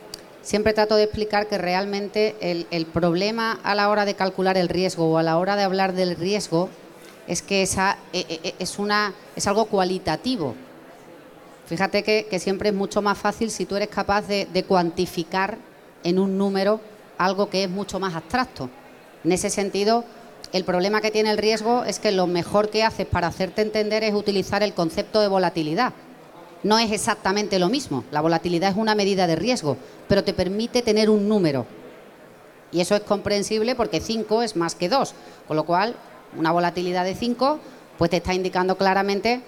siempre 0.43 0.73
trato 0.73 0.95
de 0.97 1.03
explicar 1.03 1.47
que 1.47 1.57
realmente 1.57 2.35
el, 2.41 2.67
el 2.69 2.85
problema 2.85 3.59
a 3.63 3.73
la 3.73 3.89
hora 3.89 4.05
de 4.05 4.13
calcular 4.13 4.57
el 4.57 4.69
riesgo 4.69 5.09
o 5.12 5.17
a 5.17 5.23
la 5.23 5.38
hora 5.38 5.55
de 5.55 5.63
hablar 5.63 5.93
del 5.93 6.15
riesgo 6.15 6.69
es 7.27 7.41
que 7.41 7.62
esa, 7.63 7.97
eh, 8.13 8.25
eh, 8.43 8.55
es, 8.59 8.77
una, 8.79 9.13
es 9.35 9.47
algo 9.47 9.65
cualitativo. 9.65 10.55
Fíjate 11.69 12.01
que, 12.01 12.39
siempre 12.39 12.69
es 12.69 12.75
mucho 12.75 13.03
más 13.03 13.15
fácil 13.15 13.51
si 13.51 13.67
tú 13.67 13.75
eres 13.75 13.89
capaz 13.89 14.27
de, 14.27 14.65
cuantificar 14.67 15.60
en 16.03 16.17
un 16.17 16.36
número 16.36 16.82
algo 17.19 17.51
que 17.51 17.65
es 17.65 17.69
mucho 17.69 17.99
más 17.99 18.15
abstracto. 18.15 18.71
En 19.23 19.32
ese 19.32 19.51
sentido, 19.51 20.03
el 20.51 20.63
problema 20.63 20.99
que 20.99 21.12
tiene 21.12 21.29
el 21.29 21.38
riesgo 21.38 21.84
es 21.84 21.99
que 21.99 22.12
lo 22.12 22.25
mejor 22.25 22.71
que 22.71 22.84
haces 22.84 23.05
para 23.05 23.27
hacerte 23.27 23.62
entender 23.62 24.03
es 24.03 24.15
utilizar 24.15 24.63
el 24.63 24.73
concepto 24.73 25.21
de 25.21 25.27
volatilidad. 25.27 25.93
No 26.63 26.79
es 26.79 26.91
exactamente 26.91 27.60
lo 27.60 27.69
mismo. 27.69 28.03
La 28.10 28.21
volatilidad 28.21 28.71
es 28.71 28.75
una 28.77 28.95
medida 28.95 29.27
de 29.27 29.36
riesgo, 29.36 29.77
pero 30.08 30.23
te 30.23 30.34
permite 30.34 30.82
tener 30.82 31.08
un 31.12 31.29
número. 31.29 31.67
Y 32.71 32.82
eso 32.82 32.95
es 32.95 33.01
comprensible 33.01 33.75
porque 33.75 34.01
5 34.01 34.41
es 34.41 34.55
más 34.55 34.73
que 34.73 34.89
2. 34.89 35.13
Con 35.47 35.55
lo 35.55 35.65
cual, 35.65 35.95
una 36.36 36.51
volatilidad 36.51 37.05
de 37.05 37.13
5 37.13 37.60
pues 37.99 38.10
te 38.10 38.17
está 38.17 38.34
indicando 38.34 38.75
claramente 38.75 39.43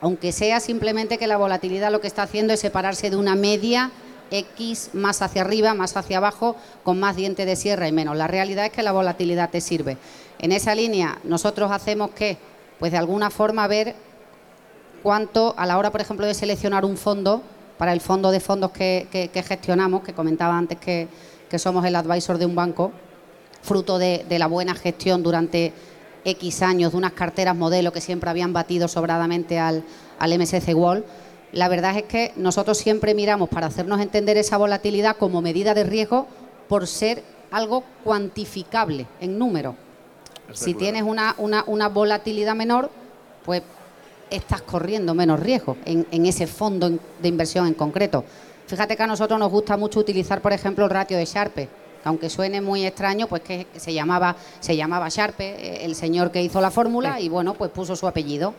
aunque 0.00 0.32
sea 0.32 0.60
simplemente 0.60 1.18
que 1.18 1.26
la 1.26 1.36
volatilidad 1.36 1.90
lo 1.90 2.00
que 2.00 2.06
está 2.06 2.22
haciendo 2.22 2.52
es 2.52 2.60
separarse 2.60 3.10
de 3.10 3.16
una 3.16 3.34
media 3.34 3.90
X 4.30 4.90
más 4.92 5.22
hacia 5.22 5.42
arriba, 5.42 5.74
más 5.74 5.96
hacia 5.96 6.18
abajo, 6.18 6.56
con 6.82 6.98
más 6.98 7.16
diente 7.16 7.46
de 7.46 7.56
sierra 7.56 7.88
y 7.88 7.92
menos. 7.92 8.16
La 8.16 8.26
realidad 8.26 8.66
es 8.66 8.72
que 8.72 8.82
la 8.82 8.92
volatilidad 8.92 9.50
te 9.50 9.60
sirve. 9.60 9.96
En 10.38 10.52
esa 10.52 10.74
línea, 10.74 11.18
nosotros 11.24 11.70
hacemos 11.70 12.10
que, 12.10 12.38
pues 12.78 12.92
de 12.92 12.98
alguna 12.98 13.30
forma, 13.30 13.66
ver 13.66 13.94
cuánto 15.02 15.54
a 15.56 15.66
la 15.66 15.78
hora, 15.78 15.90
por 15.90 16.00
ejemplo, 16.00 16.26
de 16.26 16.34
seleccionar 16.34 16.84
un 16.84 16.96
fondo, 16.96 17.42
para 17.78 17.92
el 17.92 18.00
fondo 18.00 18.30
de 18.30 18.40
fondos 18.40 18.70
que, 18.70 19.30
gestionamos, 19.46 20.02
que 20.02 20.12
comentaba 20.12 20.56
antes 20.56 20.78
que, 20.78 21.08
somos 21.58 21.84
el 21.84 21.94
advisor 21.94 22.36
de 22.36 22.46
un 22.46 22.56
banco, 22.56 22.90
fruto 23.62 23.96
de 23.96 24.38
la 24.38 24.48
buena 24.48 24.74
gestión 24.74 25.22
durante 25.22 25.72
X 26.24 26.62
años 26.62 26.92
de 26.92 26.98
unas 26.98 27.12
carteras 27.12 27.54
modelo 27.56 27.92
que 27.92 28.00
siempre 28.00 28.30
habían 28.30 28.52
batido 28.52 28.88
sobradamente 28.88 29.58
al, 29.58 29.82
al 30.18 30.38
MSC 30.38 30.74
World, 30.74 31.04
la 31.52 31.68
verdad 31.68 31.96
es 31.96 32.04
que 32.04 32.32
nosotros 32.36 32.78
siempre 32.78 33.14
miramos 33.14 33.48
para 33.48 33.66
hacernos 33.68 34.00
entender 34.00 34.36
esa 34.36 34.56
volatilidad 34.56 35.16
como 35.16 35.40
medida 35.42 35.74
de 35.74 35.84
riesgo 35.84 36.26
por 36.68 36.86
ser 36.86 37.22
algo 37.50 37.84
cuantificable 38.02 39.06
en 39.20 39.38
número. 39.38 39.76
Si 40.52 40.74
tienes 40.74 41.02
una, 41.04 41.34
una- 41.38 41.64
una 41.66 41.88
volatilidad 41.88 42.54
menor, 42.54 42.90
pues 43.44 43.62
estás 44.30 44.62
corriendo 44.62 45.14
menos 45.14 45.38
riesgo 45.40 45.76
en, 45.84 46.06
en 46.10 46.26
ese 46.26 46.46
fondo 46.46 46.90
de 46.90 47.28
inversión 47.28 47.66
en 47.66 47.74
concreto. 47.74 48.24
Fíjate 48.66 48.96
que 48.96 49.02
a 49.02 49.06
nosotros 49.06 49.38
nos 49.38 49.50
gusta 49.52 49.76
mucho 49.76 50.00
utilizar, 50.00 50.40
por 50.40 50.52
ejemplo, 50.52 50.84
el 50.86 50.90
ratio 50.90 51.16
de 51.18 51.24
Sharpe, 51.26 51.68
aunque 52.04 52.30
suene 52.30 52.60
muy 52.60 52.86
extraño, 52.86 53.26
pues 53.26 53.42
que 53.42 53.66
se 53.76 53.92
llamaba, 53.92 54.36
se 54.60 54.76
llamaba 54.76 55.08
Sharpe, 55.08 55.44
eh, 55.44 55.84
el 55.84 55.94
señor 55.94 56.30
que 56.30 56.42
hizo 56.42 56.60
la 56.60 56.70
fórmula, 56.70 57.20
y 57.20 57.28
bueno, 57.28 57.54
pues 57.54 57.70
puso 57.70 57.96
su 57.96 58.06
apellido. 58.06 58.54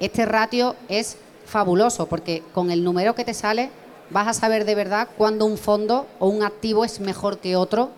Este 0.00 0.26
ratio 0.26 0.76
es 0.88 1.16
fabuloso 1.46 2.06
porque 2.06 2.42
con 2.52 2.70
el 2.70 2.82
número 2.84 3.14
que 3.14 3.24
te 3.24 3.32
sale 3.34 3.70
vas 4.10 4.28
a 4.28 4.34
saber 4.34 4.64
de 4.64 4.74
verdad 4.74 5.08
cuándo 5.16 5.46
un 5.46 5.56
fondo 5.58 6.06
o 6.18 6.28
un 6.28 6.42
activo 6.42 6.84
es 6.84 7.00
mejor 7.00 7.38
que 7.38 7.56
otro 7.56 7.90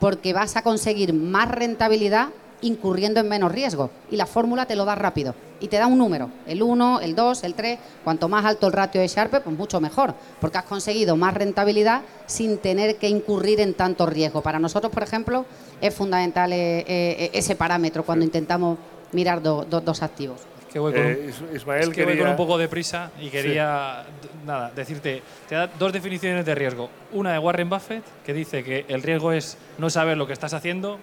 porque 0.00 0.32
vas 0.32 0.56
a 0.56 0.62
conseguir 0.62 1.12
más 1.14 1.50
rentabilidad 1.50 2.28
incurriendo 2.64 3.20
en 3.20 3.28
menos 3.28 3.52
riesgo. 3.52 3.90
Y 4.10 4.16
la 4.16 4.26
fórmula 4.26 4.66
te 4.66 4.74
lo 4.76 4.84
da 4.84 4.94
rápido. 4.94 5.34
Y 5.60 5.68
te 5.68 5.76
da 5.78 5.86
un 5.86 5.96
número, 5.98 6.28
el 6.46 6.62
1, 6.62 7.00
el 7.00 7.14
2, 7.14 7.44
el 7.44 7.54
3. 7.54 7.78
Cuanto 8.02 8.28
más 8.28 8.44
alto 8.44 8.66
el 8.66 8.72
ratio 8.72 9.00
de 9.00 9.08
Sharpe, 9.08 9.40
pues 9.40 9.56
mucho 9.56 9.80
mejor. 9.80 10.14
Porque 10.40 10.58
has 10.58 10.64
conseguido 10.64 11.16
más 11.16 11.32
rentabilidad 11.34 12.02
sin 12.26 12.58
tener 12.58 12.96
que 12.96 13.08
incurrir 13.08 13.60
en 13.60 13.74
tanto 13.74 14.04
riesgo. 14.06 14.42
Para 14.42 14.58
nosotros, 14.58 14.92
por 14.92 15.02
ejemplo, 15.02 15.46
es 15.80 15.94
fundamental 15.94 16.52
eh, 16.52 16.84
eh, 16.86 17.30
ese 17.32 17.54
parámetro 17.56 18.02
cuando 18.04 18.24
intentamos 18.24 18.78
mirar 19.12 19.40
do- 19.42 19.64
do- 19.64 19.80
dos 19.80 20.02
activos. 20.02 20.40
Que 20.72 20.80
voy 20.80 20.92
con, 20.92 21.02
un- 21.02 21.06
Eh, 21.12 21.26
Is- 21.30 21.56
Ismael 21.56 21.82
es 21.82 21.88
que 21.90 22.02
voy 22.04 22.12
quería... 22.14 22.22
con 22.24 22.30
un 22.32 22.36
poco 22.36 22.58
de 22.58 22.68
prisa 22.68 23.12
y 23.20 23.30
quería 23.30 24.04
nada, 24.44 24.72
decirte, 24.74 25.22
te 25.48 25.54
da 25.54 25.68
dos 25.68 25.92
definiciones 25.92 26.44
de 26.44 26.54
riesgo. 26.54 26.90
Una 27.12 27.32
de 27.32 27.38
Warren 27.38 27.70
Buffett, 27.70 28.02
que 28.26 28.34
dice 28.34 28.64
que 28.64 28.84
el 28.88 29.00
riesgo 29.02 29.30
es 29.32 29.56
no 29.78 29.88
saber 29.88 30.16
lo 30.18 30.26
que 30.26 30.32
estás 30.32 30.52
haciendo. 30.52 30.98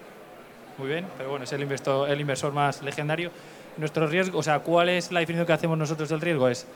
Muy 0.78 0.88
bien, 0.88 1.06
pero 1.16 1.30
bueno, 1.30 1.44
es 1.44 1.52
el 1.52 1.62
inversor, 1.62 2.10
el 2.10 2.20
inversor 2.20 2.52
más 2.52 2.82
legendario. 2.82 3.30
Nuestro 3.76 4.06
riesgo, 4.06 4.38
o 4.38 4.42
sea, 4.42 4.60
¿cuál 4.60 4.88
es 4.88 5.12
la 5.12 5.20
definición 5.20 5.46
que 5.46 5.52
hacemos 5.52 5.78
nosotros 5.78 6.08
del 6.08 6.20
riesgo? 6.20 6.48
Es 6.48 6.66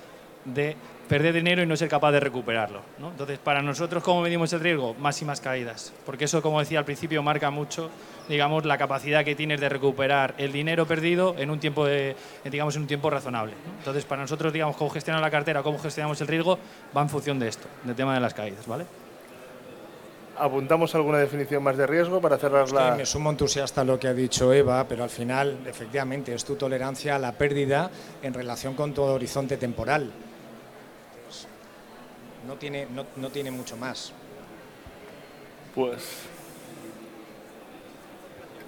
de 0.46 0.76
perder 1.08 1.34
dinero 1.34 1.62
y 1.62 1.66
no 1.66 1.76
ser 1.76 1.88
capaz 1.88 2.12
de 2.12 2.20
recuperarlo. 2.20 2.80
¿no? 2.98 3.10
Entonces, 3.10 3.38
para 3.38 3.62
nosotros, 3.62 4.02
¿cómo 4.02 4.22
medimos 4.22 4.52
el 4.52 4.60
riesgo? 4.60 4.94
Máximas 4.94 5.40
caídas. 5.40 5.92
Porque 6.04 6.24
eso, 6.24 6.42
como 6.42 6.60
decía 6.60 6.78
al 6.78 6.84
principio, 6.84 7.22
marca 7.22 7.50
mucho, 7.50 7.90
digamos, 8.28 8.64
la 8.64 8.78
capacidad 8.78 9.24
que 9.24 9.34
tienes 9.34 9.60
de 9.60 9.68
recuperar 9.68 10.34
el 10.38 10.52
dinero 10.52 10.86
perdido 10.86 11.34
en 11.38 11.50
un 11.50 11.60
tiempo, 11.60 11.84
de, 11.86 12.16
digamos, 12.44 12.76
en 12.76 12.82
un 12.82 12.88
tiempo 12.88 13.10
razonable. 13.10 13.52
¿no? 13.66 13.78
Entonces, 13.78 14.04
para 14.04 14.22
nosotros, 14.22 14.52
digamos, 14.52 14.76
cómo 14.76 14.90
gestionar 14.90 15.22
la 15.22 15.30
cartera, 15.30 15.62
cómo 15.62 15.78
gestionamos 15.78 16.20
el 16.20 16.28
riesgo, 16.28 16.58
va 16.96 17.02
en 17.02 17.08
función 17.08 17.38
de 17.38 17.48
esto, 17.48 17.68
del 17.84 17.94
tema 17.94 18.14
de 18.14 18.20
las 18.20 18.34
caídas, 18.34 18.66
¿vale? 18.66 18.84
¿Apuntamos 20.38 20.94
alguna 20.94 21.18
definición 21.18 21.62
más 21.62 21.76
de 21.76 21.86
riesgo 21.86 22.20
para 22.20 22.36
cerrar 22.36 22.70
la...? 22.70 22.92
Sí, 22.92 22.98
me 22.98 23.06
sumo 23.06 23.30
entusiasta 23.30 23.80
a 23.80 23.84
lo 23.84 23.98
que 23.98 24.08
ha 24.08 24.14
dicho 24.14 24.52
Eva, 24.52 24.84
pero 24.88 25.04
al 25.04 25.10
final, 25.10 25.58
efectivamente, 25.66 26.34
es 26.34 26.44
tu 26.44 26.56
tolerancia 26.56 27.16
a 27.16 27.18
la 27.18 27.32
pérdida 27.32 27.90
en 28.22 28.34
relación 28.34 28.74
con 28.74 28.92
tu 28.92 29.02
horizonte 29.02 29.56
temporal. 29.56 30.10
No 32.46 32.54
tiene, 32.54 32.86
no, 32.94 33.06
no 33.16 33.30
tiene 33.30 33.50
mucho 33.50 33.76
más. 33.76 34.12
Pues 35.74 36.28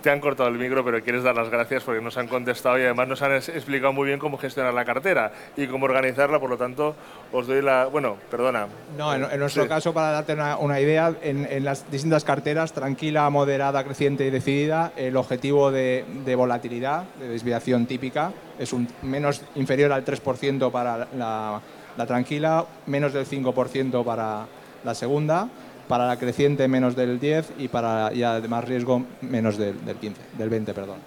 te 0.02 0.10
han 0.10 0.20
cortado 0.20 0.48
el 0.48 0.58
micro, 0.58 0.84
pero 0.84 1.02
quieres 1.02 1.22
dar 1.24 1.34
las 1.34 1.50
gracias 1.50 1.82
porque 1.82 2.00
nos 2.00 2.16
han 2.16 2.28
contestado 2.28 2.78
y 2.78 2.82
además 2.82 3.08
nos 3.08 3.22
han 3.22 3.32
explicado 3.32 3.92
muy 3.92 4.06
bien 4.06 4.18
cómo 4.18 4.38
gestionar 4.38 4.72
la 4.72 4.84
cartera 4.84 5.32
y 5.56 5.66
cómo 5.66 5.86
organizarla. 5.86 6.38
Por 6.38 6.50
lo 6.50 6.56
tanto, 6.56 6.94
os 7.32 7.46
doy 7.46 7.62
la. 7.62 7.86
Bueno, 7.86 8.16
perdona. 8.30 8.68
No, 8.96 9.14
en, 9.14 9.24
en 9.24 9.40
nuestro 9.40 9.64
Sí. 9.64 9.68
caso, 9.68 9.92
para 9.92 10.10
darte 10.12 10.34
una, 10.34 10.56
una 10.58 10.80
idea, 10.80 11.12
en, 11.22 11.46
en 11.50 11.64
las 11.64 11.90
distintas 11.90 12.22
carteras, 12.24 12.72
tranquila, 12.72 13.28
moderada, 13.30 13.82
creciente 13.84 14.24
y 14.26 14.30
decidida, 14.30 14.92
el 14.96 15.16
objetivo 15.16 15.70
de, 15.72 16.04
de 16.24 16.34
volatilidad, 16.36 17.04
de 17.18 17.28
desviación 17.28 17.86
típica, 17.86 18.32
es 18.58 18.72
un 18.72 18.88
menos 19.02 19.42
inferior 19.56 19.92
al 19.92 20.04
3% 20.04 20.70
para 20.70 21.08
la, 21.16 21.60
la 21.96 22.06
tranquila, 22.06 22.64
menos 22.86 23.12
del 23.12 23.26
5% 23.26 24.04
para 24.04 24.46
la 24.84 24.94
segunda, 24.94 25.48
para 25.88 26.06
la 26.06 26.18
creciente 26.18 26.68
menos 26.68 26.94
del 26.94 27.18
10 27.18 27.52
y 27.58 27.68
para 27.68 28.12
ya 28.12 28.40
de 28.40 28.48
más 28.48 28.64
riesgo 28.64 29.04
menos 29.22 29.56
del, 29.56 29.84
del 29.84 29.96
15, 29.96 30.20
del 30.36 30.50
20, 30.50 30.74
perdón. 30.74 30.98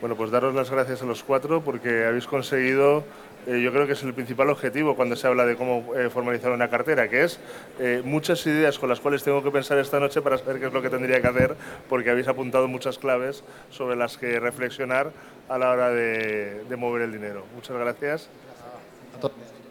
Bueno, 0.00 0.14
pues 0.14 0.30
daros 0.30 0.54
las 0.54 0.70
gracias 0.70 1.02
a 1.02 1.06
los 1.06 1.22
cuatro 1.24 1.62
porque 1.62 2.04
habéis 2.04 2.26
conseguido, 2.26 3.02
eh, 3.46 3.62
yo 3.62 3.72
creo 3.72 3.86
que 3.86 3.94
es 3.94 4.02
el 4.02 4.12
principal 4.12 4.50
objetivo 4.50 4.94
cuando 4.94 5.16
se 5.16 5.26
habla 5.26 5.46
de 5.46 5.56
cómo 5.56 5.94
eh, 5.96 6.10
formalizar 6.10 6.52
una 6.52 6.68
cartera, 6.68 7.08
que 7.08 7.24
es 7.24 7.40
eh, 7.78 8.02
muchas 8.04 8.46
ideas 8.46 8.78
con 8.78 8.90
las 8.90 9.00
cuales 9.00 9.22
tengo 9.22 9.42
que 9.42 9.50
pensar 9.50 9.78
esta 9.78 9.98
noche 9.98 10.20
para 10.20 10.36
saber 10.36 10.60
qué 10.60 10.66
es 10.66 10.72
lo 10.72 10.82
que 10.82 10.90
tendría 10.90 11.22
que 11.22 11.28
hacer, 11.28 11.56
porque 11.88 12.10
habéis 12.10 12.28
apuntado 12.28 12.68
muchas 12.68 12.98
claves 12.98 13.42
sobre 13.70 13.96
las 13.96 14.18
que 14.18 14.38
reflexionar 14.38 15.12
a 15.48 15.56
la 15.56 15.70
hora 15.70 15.88
de, 15.88 16.64
de 16.68 16.76
mover 16.76 17.02
el 17.02 17.12
dinero. 17.12 17.46
Muchas 17.54 17.76
gracias. 17.78 18.28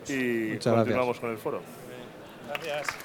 Y 0.08 0.54
Muchas 0.54 0.74
gracias. 0.74 0.76
continuamos 0.76 1.20
con 1.20 1.30
el 1.30 1.38
foro. 1.38 1.62
Gracias. 2.48 3.05